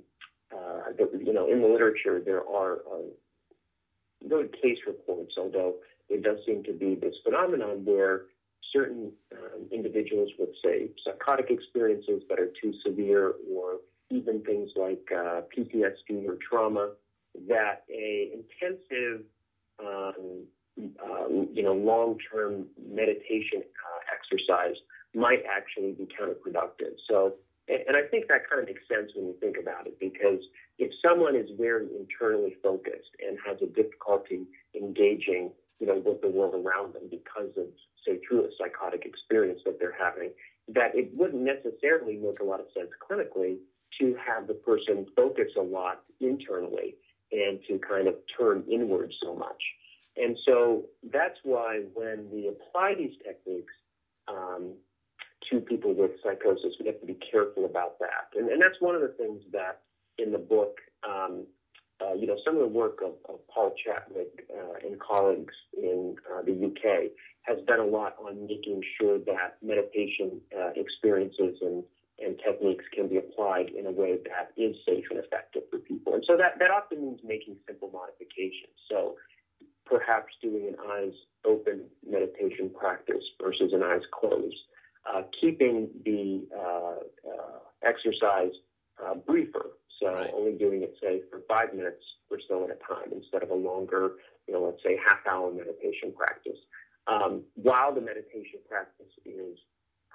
uh, 0.53 0.91
you 1.19 1.33
know, 1.33 1.51
in 1.51 1.61
the 1.61 1.69
literature 1.69 2.21
there 2.25 2.47
are 2.49 2.79
good 4.29 4.53
case 4.63 4.79
reports, 4.87 5.35
although 5.39 5.75
there 6.09 6.21
does 6.21 6.39
seem 6.47 6.63
to 6.65 6.73
be 6.73 6.95
this 6.95 7.15
phenomenon 7.25 7.85
where 7.85 8.23
certain 8.73 9.13
um, 9.33 9.67
individuals 9.73 10.31
with, 10.39 10.51
say, 10.65 10.91
psychotic 11.05 11.47
experiences 11.51 12.23
that 12.29 12.39
are 12.39 12.51
too 12.61 12.73
severe, 12.85 13.35
or 13.51 13.79
even 14.11 14.43
things 14.43 14.71
like 14.77 15.05
uh, 15.13 15.43
PTSD 15.57 16.27
or 16.27 16.39
trauma, 16.49 16.93
that 17.49 17.85
a 17.91 18.33
intensive, 18.33 19.25
um, 19.81 20.45
uh, 20.79 21.29
you 21.53 21.63
know, 21.63 21.75
long-term 21.75 22.67
meditation 22.89 23.63
uh, 23.63 24.01
exercise 24.15 24.77
might 25.15 25.43
actually 25.51 25.93
be 25.93 26.07
counterproductive. 26.07 26.95
So 27.09 27.35
and 27.69 27.97
I 27.97 28.03
think 28.03 28.29
that 28.29 28.49
kind 28.49 28.61
of 28.61 28.67
makes 28.67 28.83
sense 28.89 29.11
when 29.15 29.27
you 29.27 29.37
think 29.41 29.57
about 29.61 29.87
it, 29.87 29.99
because 29.99 30.41
if 30.79 30.93
someone 31.05 31.35
is 31.35 31.49
very 31.59 31.89
internally 31.99 32.55
focused 32.63 33.11
and 33.27 33.39
has 33.45 33.57
a 33.61 33.67
difficulty 33.67 34.47
engaging, 34.75 35.51
you 35.81 35.87
know, 35.87 36.01
with 36.05 36.21
the 36.21 36.29
world 36.29 36.55
around 36.55 36.95
them 36.95 37.09
because 37.11 37.51
of, 37.57 37.67
say, 38.07 38.21
through 38.27 38.45
a 38.45 38.49
psychotic 38.57 39.05
experience 39.05 39.61
that 39.65 39.79
they're 39.81 39.97
having, 39.99 40.31
that 40.69 40.95
it 40.95 41.11
wouldn't 41.13 41.43
necessarily 41.43 42.17
make 42.17 42.41
a 42.41 42.45
lot 42.45 42.61
of 42.61 42.67
sense 42.77 42.91
clinically 43.03 43.57
to 44.01 44.17
have 44.25 44.47
the 44.47 44.55
person 44.55 45.07
focus 45.17 45.49
a 45.57 45.63
lot 45.63 46.03
internally 46.21 46.97
and 47.33 47.59
to 47.69 47.79
kind 47.79 48.07
of 48.07 48.15
turn 48.39 48.63
inward 48.71 49.13
so 49.23 49.35
much. 49.35 49.63
And 50.17 50.39
so 50.47 50.85
that's 51.13 51.39
why 51.43 51.83
when 51.95 52.31
we 52.31 52.49
apply 52.49 52.95
these 52.97 53.15
techniques, 53.25 53.73
um, 54.29 54.75
to 55.51 55.61
people 55.61 55.95
with 55.95 56.13
psychosis. 56.23 56.75
We 56.81 56.87
have 56.87 57.01
to 57.01 57.07
be 57.07 57.19
careful 57.31 57.65
about 57.65 57.99
that. 58.01 58.39
And, 58.39 58.49
and 58.51 58.61
that's 58.61 58.81
one 58.81 58.95
of 58.95 59.01
the 59.01 59.15
things 59.19 59.43
that 59.53 59.83
in 60.19 60.33
the 60.33 60.39
book, 60.39 60.79
um, 61.07 61.47
uh, 62.01 62.15
you 62.15 62.27
know, 62.27 62.37
some 62.45 62.57
of 62.57 62.61
the 62.61 62.69
work 62.69 62.99
of, 63.05 63.13
of 63.29 63.41
Paul 63.49 63.75
Chadwick 63.83 64.47
uh, 64.53 64.87
and 64.87 65.01
colleagues 65.01 65.55
in 65.77 66.17
uh, 66.33 66.43
the 66.43 66.53
UK 66.53 67.13
has 67.43 67.59
done 67.67 67.81
a 67.81 67.85
lot 67.85 68.17
on 68.21 68.47
making 68.47 68.83
sure 69.01 69.19
that 69.19 69.57
meditation 69.63 70.41
uh, 70.57 70.71
experiences 70.75 71.57
and, 71.63 71.85
and 72.19 72.37
techniques 72.45 72.85
can 72.93 73.09
be 73.09 73.17
applied 73.17 73.71
in 73.71 73.87
a 73.87 73.93
way 73.93 74.19
that 74.25 74.53
is 74.61 74.77
safe 74.87 75.05
and 75.11 75.21
effective 75.21 75.63
for 75.71 75.79
people. 75.79 76.15
And 76.15 76.25
so 76.27 76.37
that, 76.37 76.59
that 76.59 76.71
often 76.71 77.01
means 77.01 77.21
making 77.25 77.57
simple 77.67 77.91
modifications. 77.93 78.77
So 78.91 79.15
perhaps 79.87 80.35
doing 80.43 80.69
an 80.69 80.77
eyes 80.91 81.15
open 81.47 81.85
meditation 82.07 82.71
practice 82.77 83.23
versus 83.41 83.73
an 83.73 83.83
eyes 83.83 84.03
closed 84.13 84.57
uh, 85.09 85.23
keeping 85.41 85.89
the 86.05 86.47
uh, 86.57 87.31
uh, 87.31 87.59
exercise 87.83 88.53
uh, 89.05 89.15
briefer. 89.15 89.71
So 90.01 90.09
right. 90.09 90.31
only 90.35 90.53
doing 90.53 90.83
it, 90.83 90.95
say, 91.01 91.23
for 91.31 91.41
five 91.49 91.75
minutes 91.75 92.03
or 92.31 92.39
so 92.49 92.65
at 92.65 92.71
a 92.71 92.79
time 92.87 93.13
instead 93.13 93.43
of 93.43 93.51
a 93.51 93.55
longer, 93.55 94.13
you 94.47 94.55
know, 94.55 94.63
let's 94.65 94.83
say 94.85 94.99
half 95.07 95.21
hour 95.27 95.51
meditation 95.51 96.13
practice. 96.17 96.59
Um, 97.07 97.43
while 97.55 97.95
the 97.95 98.01
meditation 98.01 98.61
practice 98.69 99.13
is 99.25 99.57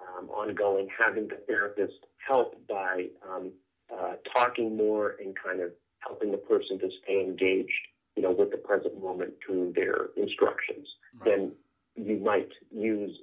um, 0.02 0.30
ongoing, 0.30 0.88
having 0.98 1.28
the 1.28 1.40
therapist 1.48 2.06
help 2.26 2.56
by 2.68 3.08
um, 3.28 3.52
uh, 3.92 4.14
talking 4.32 4.76
more 4.76 5.16
and 5.24 5.36
kind 5.36 5.62
of 5.62 5.72
helping 6.00 6.32
the 6.32 6.38
person 6.38 6.80
to 6.80 6.90
stay 7.04 7.22
engaged, 7.22 7.72
you 8.16 8.24
know, 8.24 8.32
with 8.32 8.52
the 8.52 8.58
present 8.58 9.02
moment 9.02 9.34
through 9.46 9.74
their 9.76 10.08
instructions, 10.18 10.88
right. 11.20 11.26
then 11.26 11.52
you 11.96 12.18
might 12.18 12.50
use, 12.72 13.18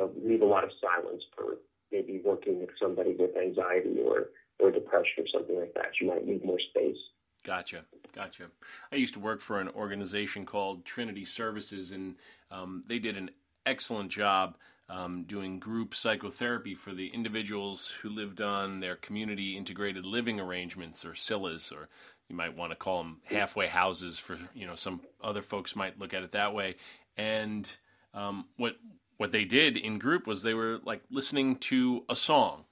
know, 0.00 0.10
leave 0.24 0.42
a 0.42 0.46
lot 0.46 0.64
of 0.64 0.70
silence 0.80 1.22
for 1.36 1.58
maybe 1.92 2.20
working 2.24 2.60
with 2.60 2.70
somebody 2.80 3.14
with 3.18 3.36
anxiety 3.36 3.98
or, 4.04 4.30
or 4.58 4.70
depression 4.70 5.24
or 5.24 5.26
something 5.32 5.58
like 5.58 5.74
that. 5.74 5.90
You 6.00 6.08
might 6.08 6.26
need 6.26 6.44
more 6.44 6.60
space. 6.70 6.96
Gotcha, 7.44 7.84
gotcha. 8.14 8.46
I 8.92 8.96
used 8.96 9.14
to 9.14 9.20
work 9.20 9.40
for 9.40 9.60
an 9.60 9.68
organization 9.68 10.44
called 10.44 10.84
Trinity 10.84 11.24
Services, 11.24 11.90
and 11.90 12.16
um, 12.50 12.84
they 12.86 12.98
did 12.98 13.16
an 13.16 13.30
excellent 13.64 14.10
job 14.10 14.56
um, 14.90 15.24
doing 15.24 15.58
group 15.58 15.94
psychotherapy 15.94 16.74
for 16.74 16.92
the 16.92 17.08
individuals 17.08 17.94
who 18.02 18.10
lived 18.10 18.40
on 18.40 18.80
their 18.80 18.96
community 18.96 19.56
integrated 19.56 20.04
living 20.04 20.38
arrangements, 20.38 21.04
or 21.04 21.12
CILAs, 21.12 21.72
or 21.72 21.88
you 22.28 22.36
might 22.36 22.56
want 22.56 22.72
to 22.72 22.76
call 22.76 22.98
them 22.98 23.20
halfway 23.24 23.68
houses. 23.68 24.18
For 24.18 24.36
you 24.52 24.66
know, 24.66 24.74
some 24.74 25.00
other 25.22 25.42
folks 25.42 25.74
might 25.74 25.98
look 25.98 26.12
at 26.12 26.22
it 26.22 26.32
that 26.32 26.52
way, 26.52 26.76
and 27.16 27.70
um, 28.12 28.46
what 28.56 28.74
what 29.20 29.32
they 29.32 29.44
did 29.44 29.76
in 29.76 29.98
group 29.98 30.26
was 30.26 30.42
they 30.42 30.54
were 30.54 30.78
like 30.82 31.02
listening 31.10 31.54
to 31.56 32.02
a 32.08 32.16
song 32.16 32.64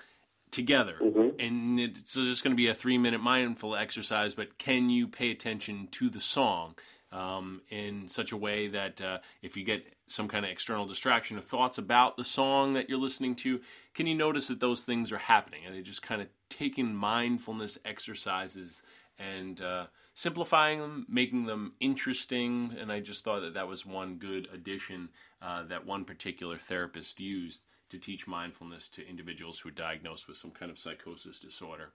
together 0.51 0.97
mm-hmm. 0.99 1.39
and 1.39 1.79
it's 1.79 2.15
just 2.15 2.43
going 2.43 2.53
to 2.53 2.57
be 2.57 2.69
a 2.69 2.75
three 2.75 2.97
minute 2.97 3.21
mindful 3.21 3.77
exercise 3.77 4.33
but 4.33 4.57
can 4.57 4.89
you 4.89 5.07
pay 5.07 5.31
attention 5.31 5.87
to 5.91 6.09
the 6.09 6.23
song 6.23 6.75
um, 7.13 7.61
in 7.69 8.09
such 8.09 8.33
a 8.33 8.37
way 8.37 8.67
that 8.67 8.99
uh, 9.03 9.19
if 9.43 9.59
you 9.59 9.65
get 9.65 9.85
some 10.07 10.27
kind 10.27 10.47
of 10.47 10.51
external 10.51 10.87
distraction 10.87 11.37
of 11.37 11.45
thoughts 11.45 11.77
about 11.77 12.17
the 12.17 12.25
song 12.25 12.73
that 12.73 12.89
you're 12.89 12.99
listening 12.99 13.35
to 13.35 13.61
can 13.93 14.07
you 14.07 14.15
notice 14.15 14.49
that 14.49 14.59
those 14.59 14.85
things 14.85 15.13
are 15.13 15.19
happening 15.19 15.61
and 15.67 15.75
they 15.75 15.83
just 15.83 16.01
kind 16.01 16.23
of 16.23 16.29
taking 16.49 16.95
mindfulness 16.95 17.77
exercises 17.85 18.81
and 19.19 19.61
uh, 19.61 19.85
simplifying 20.19 20.81
them, 20.81 21.07
making 21.09 21.47
them 21.47 21.73
interesting, 21.79 22.75
and 22.81 22.91
I 22.91 22.99
just 22.99 23.23
thought 23.23 23.39
that 23.43 23.55
that 23.55 23.69
was 23.69 23.87
one 23.87 24.17
good 24.17 24.49
addition 24.53 25.11
uh, 25.41 25.63
that 25.69 25.87
one 25.87 26.05
particular 26.05 26.59
therapist 26.59 27.21
used 27.21 27.63
to 27.91 27.99
teach 27.99 28.27
mindfulness 28.27 28.89
to 28.89 29.09
individuals 29.09 29.61
who 29.61 29.69
are 29.69 29.79
diagnosed 29.87 30.27
with 30.27 30.37
some 30.37 30.51
kind 30.51 30.73
of 30.73 30.79
psychosis 30.79 31.39
disorder. 31.39 31.91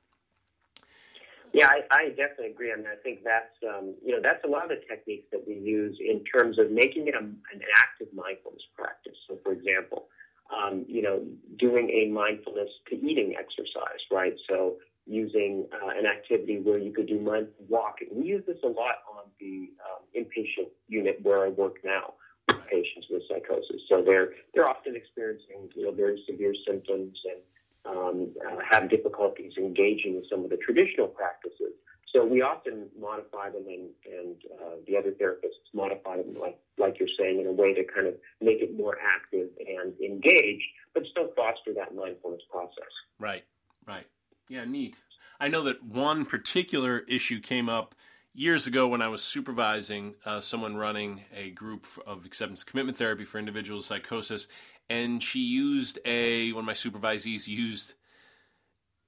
Yeah, 1.51 1.68
I, 1.68 1.82
I 1.92 2.10
definitely 2.12 2.51
agree. 2.51 2.72
I 2.72 2.77
mean, 2.77 2.88
I 2.88 2.96
think 3.03 3.25
that's 3.25 3.58
um, 3.68 3.94
you 4.01 4.15
know 4.15 4.22
that's 4.24 4.44
a 4.46 4.48
lot 4.48 4.63
of 4.63 4.70
the 4.70 4.82
techniques 4.88 5.27
that 5.34 5.46
we 5.46 5.56
use 5.56 5.98
in 6.00 6.24
terms 6.24 6.58
of 6.58 6.72
making 6.72 7.10
it 7.10 7.15
a, 7.15 7.20
an 7.20 7.62
active 7.77 8.08
mindfulness 8.15 8.63
practice. 8.74 9.18
So, 9.27 9.38
for 9.44 9.51
example, 9.51 10.08
um, 10.48 10.86
you 10.88 11.01
know, 11.01 11.25
doing 11.60 11.89
a 11.89 12.10
mindfulness 12.10 12.70
to 12.89 12.96
eating 12.96 13.36
exercise, 13.38 14.00
right? 14.10 14.34
So, 14.50 14.77
using 15.06 15.68
uh, 15.74 15.90
an 15.98 16.06
activity 16.06 16.60
where 16.60 16.78
you 16.78 16.94
could 16.94 17.08
do 17.08 17.20
mindful 17.20 17.66
walking. 17.68 18.08
We 18.12 18.26
use 18.26 18.44
this 18.48 18.58
a 18.64 18.68
lot 18.68 19.04
on 19.10 19.26
the 19.40 19.70
um, 19.84 20.04
inpatient 20.16 20.70
unit 20.88 21.20
where 21.24 21.46
I 21.46 21.50
work 21.50 21.78
now 21.84 22.14
with 22.48 22.58
patients 22.70 23.08
with 23.10 23.24
psychosis. 23.28 23.82
So 23.90 24.02
they're 24.06 24.30
they're 24.54 24.68
often 24.68 24.96
experiencing 24.96 25.70
you 25.76 25.86
know 25.86 25.92
very 25.92 26.24
severe 26.30 26.54
symptoms 26.68 27.18
and 27.26 27.42
um, 27.86 28.32
uh, 28.48 28.60
have 28.70 28.90
difficulties 28.90 29.54
engaging 29.58 30.16
in 30.16 30.24
some 30.30 30.44
of 30.44 30.50
the 30.50 30.58
traditional 30.58 31.08
practices. 31.08 31.74
So 32.14 32.24
we 32.24 32.44
often 32.44 32.90
modify 33.00 33.50
them, 33.50 33.66
and, 33.68 33.90
and 34.06 34.36
uh, 34.62 34.76
the 34.88 34.96
other 34.96 35.12
therapists 35.12 35.66
modify 35.74 36.18
them, 36.18 36.36
like 36.40 36.60
like 36.78 37.00
you're 37.00 37.10
saying, 37.18 37.42
in 37.42 37.48
a 37.48 37.52
way 37.52 37.74
to 37.74 37.84
kind 37.84 38.08
of 38.08 38.14
make 38.40 38.62
it 38.62 38.78
more 38.78 38.98
active 39.02 39.50
and 39.60 39.94
engaged, 40.00 40.64
but 40.94 41.04
still 41.10 41.30
foster 41.36 41.74
that 41.74 41.96
mindfulness 41.96 42.42
process. 42.52 42.94
Right, 43.20 43.44
right. 43.88 44.06
Yeah, 44.50 44.66
neat. 44.66 44.98
I 45.40 45.48
know 45.48 45.64
that 45.64 45.84
one 45.84 46.26
particular 46.26 47.00
issue 47.00 47.40
came 47.40 47.70
up 47.70 47.96
years 48.34 48.68
ago 48.68 48.88
when 48.88 49.02
I 49.02 49.08
was 49.08 49.24
supervising 49.24 50.16
uh, 50.26 50.42
someone 50.42 50.76
running 50.76 51.24
a 51.36 51.52
group 51.52 51.86
of 52.06 52.26
acceptance 52.26 52.64
commitment 52.64 52.98
therapy 52.98 53.26
for 53.26 53.40
individuals 53.40 53.90
with 53.90 54.02
psychosis, 54.02 54.48
and 54.90 55.22
she 55.22 55.40
used 55.40 56.00
a 56.06 56.52
one 56.52 56.62
of 56.62 56.66
my 56.66 56.74
supervisees 56.74 57.48
used 57.48 57.94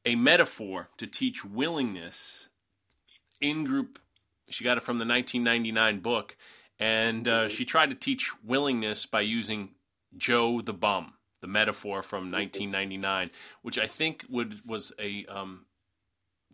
a 0.05 0.15
metaphor 0.15 0.89
to 0.97 1.07
teach 1.07 1.43
willingness 1.43 2.49
in 3.41 3.63
group. 3.63 3.99
She 4.49 4.63
got 4.63 4.77
it 4.77 4.83
from 4.83 4.99
the 4.99 5.05
1999 5.05 5.99
book, 6.01 6.37
and 6.79 7.27
uh, 7.27 7.49
she 7.49 7.65
tried 7.65 7.89
to 7.89 7.95
teach 7.95 8.31
willingness 8.43 9.05
by 9.05 9.21
using 9.21 9.71
Joe 10.15 10.61
the 10.61 10.73
bum, 10.73 11.13
the 11.45 11.51
metaphor 11.51 12.01
from 12.01 12.31
1999, 12.31 13.29
which 13.61 13.77
I 13.77 13.85
think 13.85 14.25
would 14.27 14.61
was 14.65 14.91
a 14.97 15.27
um, 15.27 15.67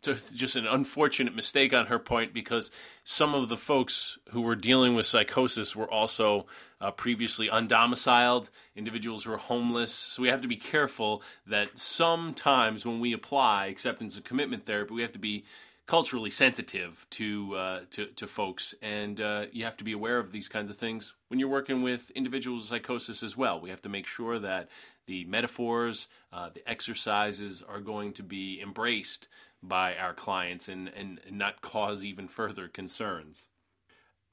to 0.01 0.17
just 0.33 0.57
an 0.57 0.67
unfortunate 0.67 1.33
mistake 1.33 1.73
on 1.73 1.85
her 1.85 1.97
point 1.97 2.33
because 2.33 2.71
some 3.05 3.33
of 3.33 3.47
the 3.47 3.55
folks 3.55 4.17
who 4.31 4.41
were 4.41 4.55
dealing 4.55 4.95
with 4.95 5.05
psychosis 5.05 5.77
were 5.77 5.89
also 5.89 6.45
uh, 6.81 6.91
previously 6.91 7.47
undomiciled 7.47 8.49
individuals 8.75 9.23
who 9.23 9.31
were 9.31 9.37
homeless. 9.37 9.93
So 9.93 10.23
we 10.23 10.27
have 10.27 10.41
to 10.41 10.47
be 10.49 10.57
careful 10.57 11.21
that 11.47 11.79
sometimes 11.79 12.85
when 12.85 12.99
we 12.99 13.13
apply 13.13 13.67
acceptance 13.67 14.17
and 14.17 14.25
commitment 14.25 14.65
therapy, 14.65 14.93
we 14.93 15.03
have 15.03 15.13
to 15.13 15.19
be 15.19 15.45
culturally 15.87 16.31
sensitive 16.31 17.05
to 17.11 17.55
uh, 17.55 17.79
to, 17.91 18.05
to 18.07 18.27
folks, 18.27 18.73
and 18.81 19.19
uh, 19.19 19.45
you 19.51 19.63
have 19.63 19.77
to 19.77 19.83
be 19.83 19.91
aware 19.91 20.19
of 20.19 20.31
these 20.31 20.47
kinds 20.47 20.69
of 20.69 20.77
things 20.77 21.13
when 21.27 21.39
you're 21.39 21.49
working 21.49 21.81
with 21.81 22.11
individuals 22.11 22.63
with 22.63 22.69
psychosis 22.69 23.23
as 23.23 23.35
well. 23.35 23.59
We 23.59 23.69
have 23.69 23.81
to 23.83 23.89
make 23.89 24.07
sure 24.07 24.39
that 24.39 24.69
the 25.07 25.25
metaphors, 25.25 26.07
uh, 26.31 26.49
the 26.53 26.67
exercises 26.69 27.63
are 27.67 27.81
going 27.81 28.13
to 28.13 28.23
be 28.23 28.61
embraced 28.61 29.27
by 29.63 29.95
our 29.95 30.13
clients 30.13 30.67
and, 30.67 30.89
and, 30.89 31.19
not 31.29 31.61
cause 31.61 32.03
even 32.03 32.27
further 32.27 32.67
concerns. 32.67 33.45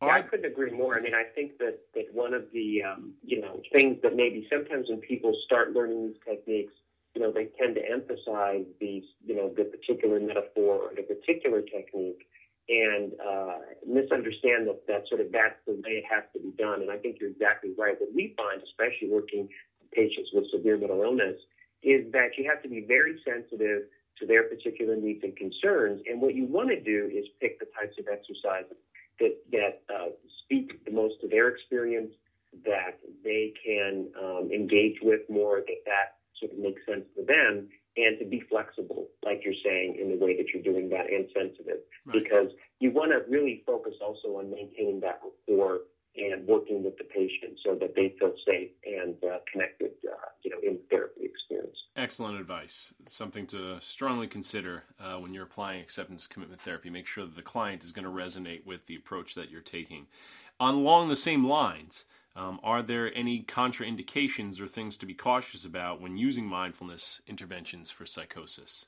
Yeah, 0.00 0.08
I 0.08 0.22
couldn't 0.22 0.46
agree 0.46 0.70
more. 0.70 0.96
I 0.96 1.02
mean, 1.02 1.14
I 1.14 1.24
think 1.34 1.58
that, 1.58 1.80
that 1.94 2.06
one 2.12 2.32
of 2.32 2.44
the 2.52 2.82
um, 2.84 3.14
you 3.24 3.40
know 3.40 3.60
things 3.72 3.98
that 4.02 4.14
maybe 4.14 4.46
sometimes 4.50 4.86
when 4.88 5.00
people 5.00 5.34
start 5.44 5.72
learning 5.72 6.08
these 6.08 6.16
techniques, 6.24 6.72
you 7.14 7.22
know, 7.22 7.32
they 7.32 7.48
tend 7.58 7.74
to 7.76 7.82
emphasize 7.82 8.66
these 8.80 9.04
you 9.24 9.34
know 9.34 9.52
the 9.56 9.64
particular 9.64 10.20
metaphor 10.20 10.88
or 10.88 10.90
the 10.94 11.02
particular 11.02 11.62
technique, 11.62 12.28
and 12.68 13.12
uh, 13.20 13.58
misunderstand 13.86 14.68
that 14.68 14.80
that 14.86 15.08
sort 15.08 15.20
of 15.20 15.32
that's 15.32 15.58
the 15.66 15.72
way 15.72 16.02
it 16.02 16.04
has 16.10 16.24
to 16.34 16.40
be 16.40 16.52
done. 16.58 16.82
And 16.82 16.90
I 16.90 16.98
think 16.98 17.16
you're 17.20 17.30
exactly 17.30 17.70
right. 17.76 17.96
What 17.98 18.14
we 18.14 18.34
find, 18.36 18.62
especially 18.62 19.08
working 19.10 19.48
with 19.80 19.90
patients 19.92 20.30
with 20.32 20.44
severe 20.52 20.76
mental 20.76 21.02
illness, 21.02 21.36
is 21.82 22.10
that 22.12 22.36
you 22.36 22.48
have 22.48 22.62
to 22.62 22.68
be 22.68 22.84
very 22.86 23.20
sensitive 23.24 23.82
to 24.18 24.26
their 24.26 24.44
particular 24.44 24.96
needs 24.96 25.22
and 25.22 25.36
concerns. 25.36 26.02
And 26.06 26.20
what 26.20 26.34
you 26.34 26.44
want 26.44 26.70
to 26.70 26.80
do 26.80 27.08
is 27.12 27.24
pick 27.40 27.58
the 27.58 27.66
types 27.78 27.96
of 27.98 28.06
exercises 28.10 28.76
that, 29.20 29.34
that 29.52 29.82
uh, 29.88 30.10
speak 30.44 30.84
the 30.84 30.90
most 30.90 31.20
to 31.22 31.28
their 31.28 31.48
experience, 31.48 32.12
that 32.64 32.98
they 33.22 33.52
can 33.64 34.08
um, 34.20 34.50
engage 34.52 34.96
with 35.02 35.20
more, 35.28 35.60
that 35.60 35.82
that 35.86 36.17
sort 36.40 36.52
of 36.52 36.58
makes 36.58 36.82
sense 36.86 37.04
to 37.16 37.24
them, 37.24 37.68
and 37.96 38.18
to 38.18 38.24
be 38.24 38.42
flexible, 38.48 39.08
like 39.24 39.42
you're 39.44 39.58
saying, 39.64 39.98
in 40.00 40.08
the 40.10 40.24
way 40.24 40.36
that 40.36 40.46
you're 40.52 40.62
doing 40.62 40.88
that, 40.90 41.10
and 41.10 41.26
sensitive, 41.34 41.82
right. 42.06 42.22
because 42.22 42.50
you 42.80 42.90
want 42.92 43.10
to 43.10 43.28
really 43.30 43.62
focus 43.66 43.94
also 44.00 44.38
on 44.38 44.50
maintaining 44.50 45.00
that 45.00 45.20
rapport 45.22 45.80
and 46.16 46.46
working 46.46 46.82
with 46.82 46.96
the 46.98 47.04
patient 47.04 47.58
so 47.64 47.74
that 47.74 47.94
they 47.94 48.14
feel 48.18 48.32
safe 48.46 48.70
and 48.84 49.14
uh, 49.24 49.38
connected, 49.52 49.90
uh, 50.06 50.28
you 50.42 50.50
know, 50.50 50.58
in 50.62 50.78
therapy 50.90 51.20
experience. 51.22 51.76
Excellent 51.96 52.40
advice. 52.40 52.92
Something 53.06 53.46
to 53.48 53.80
strongly 53.80 54.26
consider 54.26 54.84
uh, 55.00 55.16
when 55.16 55.32
you're 55.32 55.44
applying 55.44 55.80
acceptance 55.80 56.26
commitment 56.26 56.60
therapy. 56.60 56.90
Make 56.90 57.06
sure 57.06 57.24
that 57.24 57.36
the 57.36 57.42
client 57.42 57.84
is 57.84 57.92
going 57.92 58.04
to 58.04 58.10
resonate 58.10 58.66
with 58.66 58.86
the 58.86 58.96
approach 58.96 59.34
that 59.34 59.50
you're 59.50 59.60
taking. 59.60 60.06
On 60.60 60.74
along 60.74 61.08
the 61.08 61.16
same 61.16 61.46
lines, 61.46 62.04
um, 62.38 62.60
are 62.62 62.82
there 62.82 63.12
any 63.16 63.42
contraindications 63.42 64.60
or 64.60 64.68
things 64.68 64.96
to 64.98 65.06
be 65.06 65.14
cautious 65.14 65.64
about 65.64 66.00
when 66.00 66.16
using 66.16 66.44
mindfulness 66.46 67.20
interventions 67.26 67.90
for 67.90 68.06
psychosis? 68.06 68.86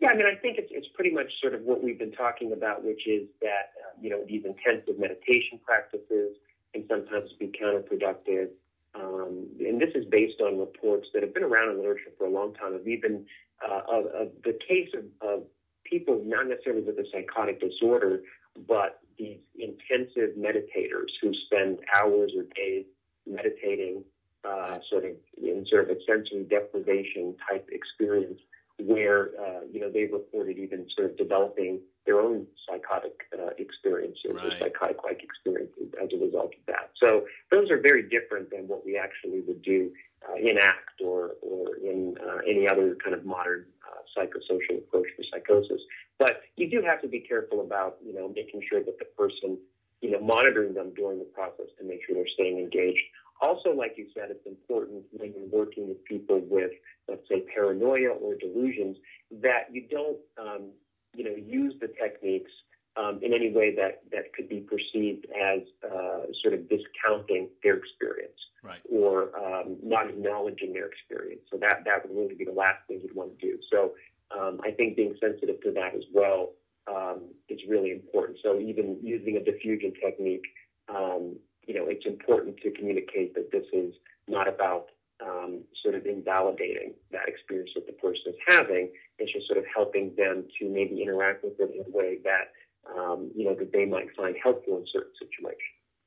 Yeah, 0.00 0.08
I 0.08 0.16
mean, 0.16 0.26
I 0.26 0.34
think 0.34 0.58
it's, 0.58 0.70
it's 0.72 0.88
pretty 0.94 1.12
much 1.12 1.30
sort 1.40 1.54
of 1.54 1.60
what 1.62 1.84
we've 1.84 1.98
been 1.98 2.10
talking 2.10 2.52
about, 2.52 2.82
which 2.82 3.06
is 3.06 3.28
that, 3.42 3.70
uh, 3.78 3.94
you 4.00 4.10
know, 4.10 4.24
these 4.26 4.44
intensive 4.44 4.98
meditation 4.98 5.60
practices, 5.64 6.36
can 6.72 6.84
sometimes 6.88 7.30
be 7.38 7.48
counterproductive. 7.48 8.48
Um, 8.94 9.46
and 9.60 9.80
this 9.80 9.90
is 9.94 10.04
based 10.10 10.40
on 10.40 10.58
reports 10.58 11.06
that 11.14 11.22
have 11.22 11.34
been 11.34 11.44
around 11.44 11.70
in 11.70 11.78
literature 11.78 12.10
for 12.18 12.26
a 12.26 12.30
long 12.30 12.54
time 12.54 12.74
of 12.74 12.86
even 12.88 13.24
uh, 13.62 13.82
of, 13.88 14.06
of, 14.06 14.28
the 14.42 14.58
case 14.66 14.88
of, 14.94 15.04
of 15.20 15.42
people 15.84 16.22
not 16.24 16.48
necessarily 16.48 16.82
with 16.82 16.98
a 16.98 17.04
psychotic 17.12 17.60
disorder, 17.60 18.22
but 18.66 19.00
these 19.20 19.38
intensive 19.58 20.36
meditators 20.36 21.10
who 21.20 21.32
spend 21.46 21.78
hours 21.94 22.32
or 22.36 22.44
days 22.56 22.86
meditating, 23.26 24.02
uh, 24.48 24.78
sort 24.88 25.04
of 25.04 25.12
in 25.36 25.66
sort 25.68 25.90
of 25.90 25.96
a 25.96 26.00
sensory 26.06 26.46
deprivation 26.48 27.36
type 27.48 27.68
experience, 27.70 28.40
where 28.80 29.30
uh, 29.38 29.60
you 29.70 29.80
know 29.80 29.90
they've 29.92 30.12
reported 30.12 30.56
even 30.58 30.86
sort 30.96 31.10
of 31.10 31.18
developing 31.18 31.80
their 32.10 32.20
own 32.20 32.44
psychotic 32.66 33.22
uh, 33.38 33.50
experiences 33.58 34.34
right. 34.34 34.46
or 34.46 34.50
psychotic-like 34.58 35.22
experiences 35.22 35.94
as 36.02 36.08
a 36.12 36.18
result 36.18 36.50
of 36.58 36.66
that. 36.66 36.90
So 36.98 37.26
those 37.52 37.70
are 37.70 37.80
very 37.80 38.02
different 38.02 38.50
than 38.50 38.66
what 38.66 38.84
we 38.84 38.98
actually 38.98 39.42
would 39.46 39.62
do 39.62 39.92
uh, 40.28 40.34
in 40.34 40.58
ACT 40.58 41.06
or 41.06 41.38
or 41.40 41.76
in 41.76 42.16
uh, 42.18 42.38
any 42.48 42.66
other 42.66 42.96
kind 43.02 43.14
of 43.14 43.24
modern 43.24 43.64
uh, 43.86 44.02
psychosocial 44.10 44.78
approach 44.78 45.06
for 45.14 45.22
psychosis. 45.30 45.80
But 46.18 46.42
you 46.56 46.68
do 46.68 46.82
have 46.82 47.00
to 47.02 47.08
be 47.08 47.20
careful 47.20 47.60
about 47.60 47.98
you 48.04 48.12
know 48.12 48.26
making 48.34 48.62
sure 48.68 48.82
that 48.82 48.98
the 48.98 49.06
person 49.16 49.56
you 50.00 50.10
know 50.10 50.20
monitoring 50.20 50.74
them 50.74 50.92
during 50.96 51.20
the 51.20 51.30
process 51.30 51.70
to 51.78 51.84
make 51.86 52.00
sure 52.04 52.16
they're 52.16 52.34
staying 52.34 52.58
engaged 52.58 53.06
also, 53.40 53.70
like 53.70 53.94
you 53.96 54.06
said, 54.14 54.28
it's 54.30 54.46
important 54.46 55.04
when 55.12 55.32
you're 55.32 55.48
working 55.48 55.88
with 55.88 56.04
people 56.04 56.42
with, 56.44 56.72
let's 57.08 57.26
say, 57.26 57.42
paranoia 57.54 58.10
or 58.10 58.34
delusions, 58.34 58.98
that 59.40 59.72
you 59.72 59.86
don't, 59.90 60.18
um, 60.36 60.70
you 61.14 61.24
know, 61.24 61.34
use 61.36 61.74
the 61.80 61.88
techniques 61.88 62.50
um, 62.96 63.20
in 63.22 63.32
any 63.32 63.52
way 63.52 63.74
that, 63.74 64.02
that 64.12 64.32
could 64.34 64.48
be 64.48 64.60
perceived 64.60 65.26
as 65.30 65.60
uh, 65.84 66.26
sort 66.42 66.54
of 66.54 66.68
discounting 66.68 67.48
their 67.62 67.76
experience 67.76 68.38
right. 68.62 68.80
or 68.90 69.30
um, 69.38 69.76
not 69.82 70.08
acknowledging 70.08 70.72
their 70.72 70.86
experience. 70.86 71.42
So 71.50 71.58
that, 71.58 71.84
that 71.84 72.06
would 72.06 72.16
really 72.16 72.34
be 72.34 72.44
the 72.44 72.52
last 72.52 72.78
thing 72.88 73.00
you'd 73.02 73.14
want 73.14 73.38
to 73.38 73.46
do. 73.46 73.58
So 73.70 73.92
um, 74.36 74.60
I 74.64 74.70
think 74.70 74.96
being 74.96 75.14
sensitive 75.20 75.60
to 75.62 75.72
that 75.72 75.94
as 75.94 76.04
well 76.12 76.50
um, 76.88 77.22
is 77.48 77.60
really 77.68 77.92
important. 77.92 78.38
So 78.42 78.58
even 78.58 78.98
using 79.02 79.36
a 79.36 79.40
defusion 79.40 79.94
technique, 80.00 80.44
um, 80.88 81.36
you 81.66 81.74
know, 81.74 81.86
it's 81.86 82.06
important 82.06 82.56
to 82.58 82.70
communicate 82.72 83.34
that 83.34 83.50
this 83.52 83.64
is 83.72 83.94
not 84.26 84.48
about 84.48 84.86
um, 85.24 85.62
sort 85.82 85.94
of 85.94 86.06
invalidating 86.06 86.94
that 87.12 87.28
experience 87.28 87.70
that 87.74 87.86
the 87.86 87.92
person 87.94 88.22
is 88.28 88.36
having. 88.46 88.90
It's 89.18 89.32
just 89.32 89.46
sort 89.46 89.58
of 89.58 89.64
helping 89.74 90.14
them 90.16 90.44
to 90.58 90.68
maybe 90.68 91.02
interact 91.02 91.44
with 91.44 91.54
it 91.58 91.70
in 91.74 91.84
a 91.86 91.96
way 91.96 92.18
that, 92.24 92.52
um, 92.96 93.30
you 93.34 93.44
know, 93.44 93.54
that 93.54 93.72
they 93.72 93.84
might 93.84 94.14
find 94.16 94.36
helpful 94.42 94.78
in 94.78 94.84
certain 94.92 95.12
situations. 95.18 95.60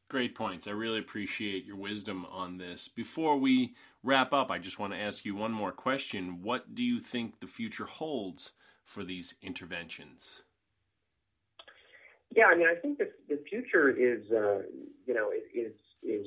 Great 0.09 0.35
points. 0.35 0.67
I 0.67 0.71
really 0.71 0.99
appreciate 0.99 1.65
your 1.65 1.77
wisdom 1.77 2.25
on 2.29 2.57
this. 2.57 2.87
Before 2.87 3.37
we 3.37 3.73
wrap 4.03 4.31
up, 4.33 4.51
I 4.51 4.59
just 4.59 4.77
want 4.77 4.93
to 4.93 4.99
ask 4.99 5.25
you 5.25 5.35
one 5.35 5.51
more 5.51 5.71
question. 5.71 6.43
What 6.43 6.75
do 6.75 6.83
you 6.83 6.99
think 6.99 7.39
the 7.39 7.47
future 7.47 7.85
holds 7.85 8.51
for 8.85 9.03
these 9.03 9.35
interventions? 9.41 10.43
Yeah, 12.35 12.45
I 12.45 12.55
mean, 12.55 12.67
I 12.67 12.79
think 12.79 12.97
the, 12.97 13.09
the 13.29 13.39
future 13.49 13.89
is, 13.89 14.23
uh, 14.31 14.63
you 15.05 15.13
know, 15.13 15.29
is 15.31 15.43
is 15.53 15.73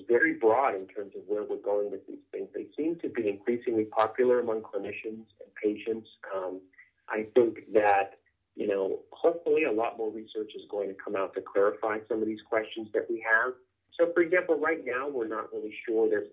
very 0.09 0.35
broad 0.35 0.75
in 0.75 0.87
terms 0.87 1.13
of 1.17 1.23
where 1.27 1.43
we're 1.43 1.63
going 1.63 1.91
with 1.91 2.07
these 2.07 2.25
things. 2.33 2.49
They 2.55 2.67
seem 2.77 2.97
to 3.01 3.09
be 3.09 3.29
increasingly 3.29 3.85
popular 3.85 4.41
among 4.41 4.63
clinicians 4.63 5.27
and 5.41 5.51
patients. 5.63 6.09
Um, 6.35 6.61
I 7.09 7.27
think 7.35 7.73
that, 7.73 8.19
you 8.55 8.67
know, 8.67 9.01
hopefully 9.13 9.65
a 9.65 9.73
lot 9.73 9.99
more 9.99 10.11
research 10.11 10.53
is 10.55 10.63
going 10.71 10.89
to 10.89 10.95
come 10.95 11.17
out 11.17 11.35
to 11.35 11.41
clarify 11.41 11.99
some 12.09 12.21
of 12.21 12.27
these 12.27 12.41
questions 12.49 12.89
that 12.95 13.07
we 13.09 13.25
have. 13.25 13.55
So, 13.99 14.13
for 14.13 14.23
example, 14.23 14.59
right 14.59 14.85
now 14.85 15.09
we're 15.09 15.29
not 15.29 15.53
really 15.53 15.75
sure. 15.87 16.09
There's 16.09 16.29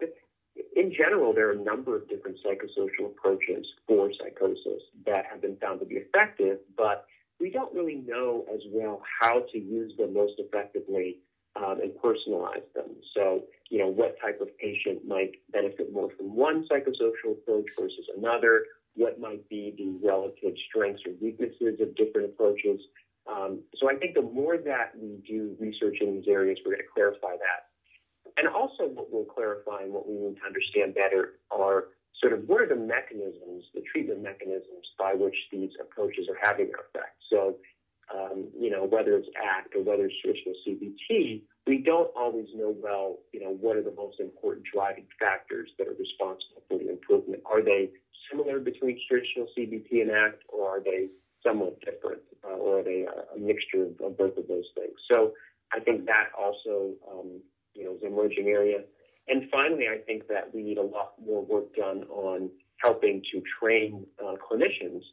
in 0.75 0.93
general, 0.95 1.33
there 1.33 1.49
are 1.49 1.53
a 1.53 1.63
number 1.63 1.95
of 1.95 2.07
different 2.07 2.37
psychosocial 2.45 3.07
approaches 3.07 3.65
for 3.87 4.11
psychosis 4.19 4.83
that 5.05 5.25
have 5.25 5.41
been 5.41 5.57
found 5.57 5.79
to 5.79 5.85
be 5.85 5.95
effective, 5.95 6.59
but 6.77 7.05
we 7.39 7.49
don't 7.49 7.73
really 7.73 7.95
know 7.95 8.45
as 8.53 8.61
well 8.71 9.01
how 9.19 9.43
to 9.51 9.57
use 9.57 9.93
them 9.97 10.13
most 10.13 10.33
effectively 10.37 11.17
um, 11.55 11.79
and 11.81 11.91
personalize 12.03 12.65
them. 12.73 12.95
So, 13.15 13.43
you 13.69 13.79
know, 13.79 13.87
what 13.87 14.15
type 14.21 14.39
of 14.41 14.55
patient 14.57 15.07
might 15.07 15.31
benefit 15.51 15.93
more 15.93 16.09
from 16.17 16.35
one 16.35 16.65
psychosocial 16.71 17.33
approach 17.33 17.69
versus 17.77 18.05
another? 18.17 18.65
What 18.95 19.19
might 19.19 19.47
be 19.49 19.73
the 19.77 20.07
relative 20.07 20.53
strengths 20.69 21.01
or 21.05 21.13
weaknesses 21.21 21.79
of 21.81 21.95
different 21.95 22.29
approaches? 22.29 22.79
Um, 23.25 23.61
so 23.75 23.89
I 23.89 23.95
think 23.95 24.15
the 24.15 24.21
more 24.21 24.57
that 24.57 24.91
we 24.99 25.23
do 25.27 25.55
research 25.59 25.97
in 26.01 26.15
these 26.15 26.27
areas, 26.27 26.59
we're 26.65 26.73
going 26.73 26.85
to 26.85 26.93
clarify 26.93 27.37
that. 27.37 27.71
And 28.37 28.47
also, 28.47 28.89
what 28.89 29.11
we'll 29.11 29.25
clarify 29.25 29.83
and 29.83 29.93
what 29.93 30.07
we 30.07 30.15
need 30.15 30.37
to 30.37 30.45
understand 30.45 30.95
better 30.95 31.39
are 31.51 31.93
sort 32.19 32.33
of 32.33 32.47
what 32.47 32.61
are 32.61 32.67
the 32.67 32.75
mechanisms, 32.79 33.65
the 33.73 33.83
treatment 33.91 34.21
mechanisms 34.21 34.85
by 34.97 35.13
which 35.13 35.35
these 35.51 35.69
approaches 35.79 36.27
are 36.29 36.37
having 36.41 36.67
their 36.67 36.81
effect. 36.89 37.15
So, 37.29 37.57
um, 38.13 38.49
you 38.57 38.69
know, 38.69 38.85
whether 38.85 39.15
it's 39.15 39.29
ACT 39.37 39.75
or 39.75 39.83
whether 39.83 40.05
it's 40.05 40.15
traditional 40.21 40.55
CBT, 40.67 41.41
we 41.67 41.77
don't 41.77 42.11
always 42.15 42.47
know 42.55 42.75
well, 42.81 43.19
you 43.31 43.39
know, 43.39 43.55
what 43.59 43.77
are 43.77 43.83
the 43.83 43.93
most 43.95 44.19
important 44.19 44.65
driving 44.73 45.05
factors 45.19 45.69
that 45.77 45.87
are 45.87 45.95
responsible 45.95 46.61
for 46.67 46.77
the 46.77 46.89
improvement. 46.89 47.41
Are 47.45 47.63
they 47.63 47.91
similar 48.29 48.59
between 48.59 48.99
traditional 49.07 49.47
CBT 49.57 50.01
and 50.01 50.11
ACT, 50.11 50.43
or 50.49 50.77
are 50.77 50.83
they 50.83 51.07
somewhat 51.45 51.79
different, 51.81 52.21
uh, 52.43 52.55
or 52.55 52.79
are 52.79 52.83
they 52.83 53.05
a, 53.05 53.39
mixture 53.39 53.83
of, 53.83 53.99
of, 54.01 54.17
both 54.17 54.37
of 54.37 54.47
those 54.47 54.67
things? 54.75 54.95
So 55.09 55.33
I 55.73 55.79
think 55.79 56.05
that 56.05 56.29
also, 56.37 56.93
um, 57.09 57.41
you 57.73 57.85
know, 57.85 57.95
is 57.95 58.01
an 58.01 58.13
emerging 58.13 58.47
area. 58.47 58.79
And 59.27 59.49
finally, 59.51 59.85
I 59.87 59.99
think 59.99 60.27
that 60.27 60.53
we 60.53 60.63
need 60.63 60.77
a 60.77 60.83
lot 60.83 61.13
more 61.23 61.43
work 61.43 61.75
done 61.75 62.03
on 62.09 62.49
helping 62.77 63.21
to 63.31 63.41
train 63.59 64.05
uh, 64.21 64.35
clinicians 64.35 65.03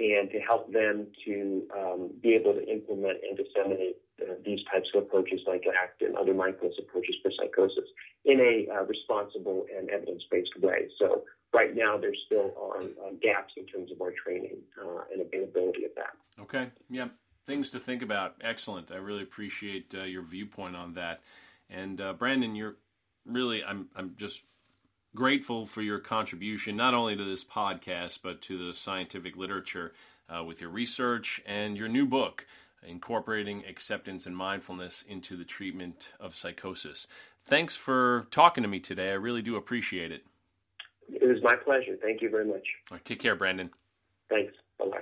and 0.00 0.30
to 0.30 0.38
help 0.38 0.72
them 0.72 1.06
to 1.24 1.62
um, 1.76 2.10
be 2.22 2.34
able 2.34 2.54
to 2.54 2.66
implement 2.70 3.18
and 3.28 3.36
disseminate 3.36 3.96
uh, 4.22 4.34
these 4.44 4.60
types 4.70 4.88
of 4.94 5.02
approaches 5.02 5.40
like 5.46 5.64
ACT 5.66 6.02
and 6.02 6.16
other 6.16 6.34
mindfulness 6.34 6.76
approaches 6.78 7.16
for 7.22 7.30
psychosis 7.36 7.88
in 8.24 8.40
a 8.40 8.72
uh, 8.72 8.84
responsible 8.84 9.66
and 9.76 9.90
evidence-based 9.90 10.60
way. 10.60 10.88
So 10.98 11.22
right 11.52 11.74
now 11.74 11.98
there 11.98 12.14
still 12.26 12.52
are 12.60 12.82
uh, 12.82 13.12
gaps 13.20 13.54
in 13.56 13.66
terms 13.66 13.90
of 13.90 14.00
our 14.00 14.12
training 14.24 14.58
uh, 14.80 15.02
and 15.12 15.22
availability 15.22 15.84
of 15.84 15.90
that. 15.96 16.42
Okay, 16.42 16.70
yeah, 16.88 17.08
things 17.46 17.70
to 17.72 17.80
think 17.80 18.02
about. 18.02 18.36
Excellent. 18.40 18.92
I 18.92 18.96
really 18.96 19.22
appreciate 19.22 19.94
uh, 19.96 20.04
your 20.04 20.22
viewpoint 20.22 20.76
on 20.76 20.94
that. 20.94 21.20
And 21.70 22.00
uh, 22.00 22.12
Brandon, 22.12 22.54
you're 22.54 22.76
really 23.26 23.64
I'm 23.64 23.88
I'm 23.94 24.14
just 24.16 24.42
grateful 25.14 25.66
for 25.66 25.82
your 25.82 25.98
contribution 25.98 26.76
not 26.76 26.94
only 26.94 27.16
to 27.16 27.24
this 27.24 27.44
podcast 27.44 28.18
but 28.22 28.42
to 28.42 28.58
the 28.58 28.74
scientific 28.74 29.36
literature 29.36 29.92
uh, 30.28 30.44
with 30.44 30.60
your 30.60 30.70
research 30.70 31.40
and 31.46 31.76
your 31.76 31.88
new 31.88 32.06
book 32.06 32.46
incorporating 32.86 33.64
acceptance 33.68 34.26
and 34.26 34.36
mindfulness 34.36 35.02
into 35.08 35.36
the 35.36 35.44
treatment 35.44 36.10
of 36.20 36.36
psychosis. 36.36 37.06
Thanks 37.46 37.74
for 37.74 38.26
talking 38.30 38.62
to 38.62 38.68
me 38.68 38.78
today. 38.78 39.10
I 39.10 39.14
really 39.14 39.42
do 39.42 39.56
appreciate 39.56 40.12
it. 40.12 40.24
It 41.08 41.26
was 41.26 41.42
my 41.42 41.56
pleasure. 41.56 41.96
Thank 42.00 42.20
you 42.20 42.28
very 42.28 42.44
much. 42.44 42.66
take 43.04 43.20
care, 43.20 43.34
Brandon. 43.34 43.70
Thanks. 44.28 44.54
Bye 44.78 44.86
bye. 44.86 45.00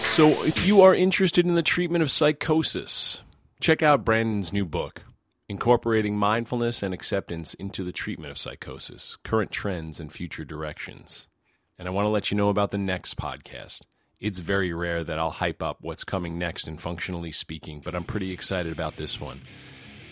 So, 0.00 0.28
if 0.44 0.66
you 0.66 0.80
are 0.82 0.94
interested 0.94 1.46
in 1.46 1.54
the 1.54 1.62
treatment 1.62 2.02
of 2.02 2.10
psychosis, 2.10 3.22
check 3.60 3.82
out 3.82 4.04
Brandon's 4.04 4.52
new 4.52 4.64
book, 4.64 5.02
Incorporating 5.54 6.18
Mindfulness 6.18 6.82
and 6.82 6.92
Acceptance 6.92 7.54
into 7.54 7.84
the 7.84 7.92
Treatment 7.92 8.32
of 8.32 8.38
Psychosis 8.38 9.18
Current 9.22 9.52
Trends 9.52 10.00
and 10.00 10.12
Future 10.12 10.44
Directions. 10.44 11.28
And 11.78 11.86
I 11.86 11.92
want 11.92 12.06
to 12.06 12.10
let 12.10 12.28
you 12.28 12.36
know 12.36 12.48
about 12.48 12.72
the 12.72 12.76
next 12.76 13.16
podcast. 13.16 13.82
It's 14.18 14.40
very 14.40 14.72
rare 14.72 15.04
that 15.04 15.16
I'll 15.16 15.30
hype 15.30 15.62
up 15.62 15.78
what's 15.80 16.02
coming 16.02 16.40
next 16.40 16.66
in 16.66 16.76
functionally 16.76 17.30
speaking, 17.30 17.82
but 17.84 17.94
I'm 17.94 18.02
pretty 18.02 18.32
excited 18.32 18.72
about 18.72 18.96
this 18.96 19.20
one. 19.20 19.42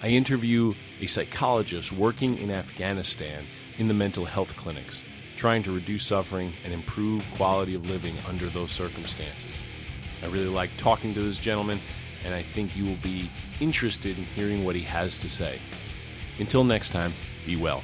I 0.00 0.10
interview 0.10 0.74
a 1.00 1.06
psychologist 1.06 1.90
working 1.90 2.38
in 2.38 2.52
Afghanistan 2.52 3.44
in 3.78 3.88
the 3.88 3.94
mental 3.94 4.26
health 4.26 4.54
clinics, 4.54 5.02
trying 5.36 5.64
to 5.64 5.74
reduce 5.74 6.06
suffering 6.06 6.52
and 6.62 6.72
improve 6.72 7.26
quality 7.34 7.74
of 7.74 7.90
living 7.90 8.14
under 8.28 8.46
those 8.48 8.70
circumstances. 8.70 9.64
I 10.22 10.26
really 10.26 10.46
like 10.46 10.70
talking 10.78 11.12
to 11.14 11.20
this 11.20 11.40
gentleman, 11.40 11.80
and 12.24 12.34
I 12.34 12.42
think 12.42 12.76
you 12.76 12.84
will 12.84 12.98
be 13.02 13.30
interested 13.60 14.18
in 14.18 14.24
hearing 14.24 14.64
what 14.64 14.74
he 14.74 14.82
has 14.82 15.18
to 15.18 15.28
say. 15.28 15.58
Until 16.38 16.64
next 16.64 16.90
time, 16.90 17.12
be 17.44 17.56
well. 17.56 17.82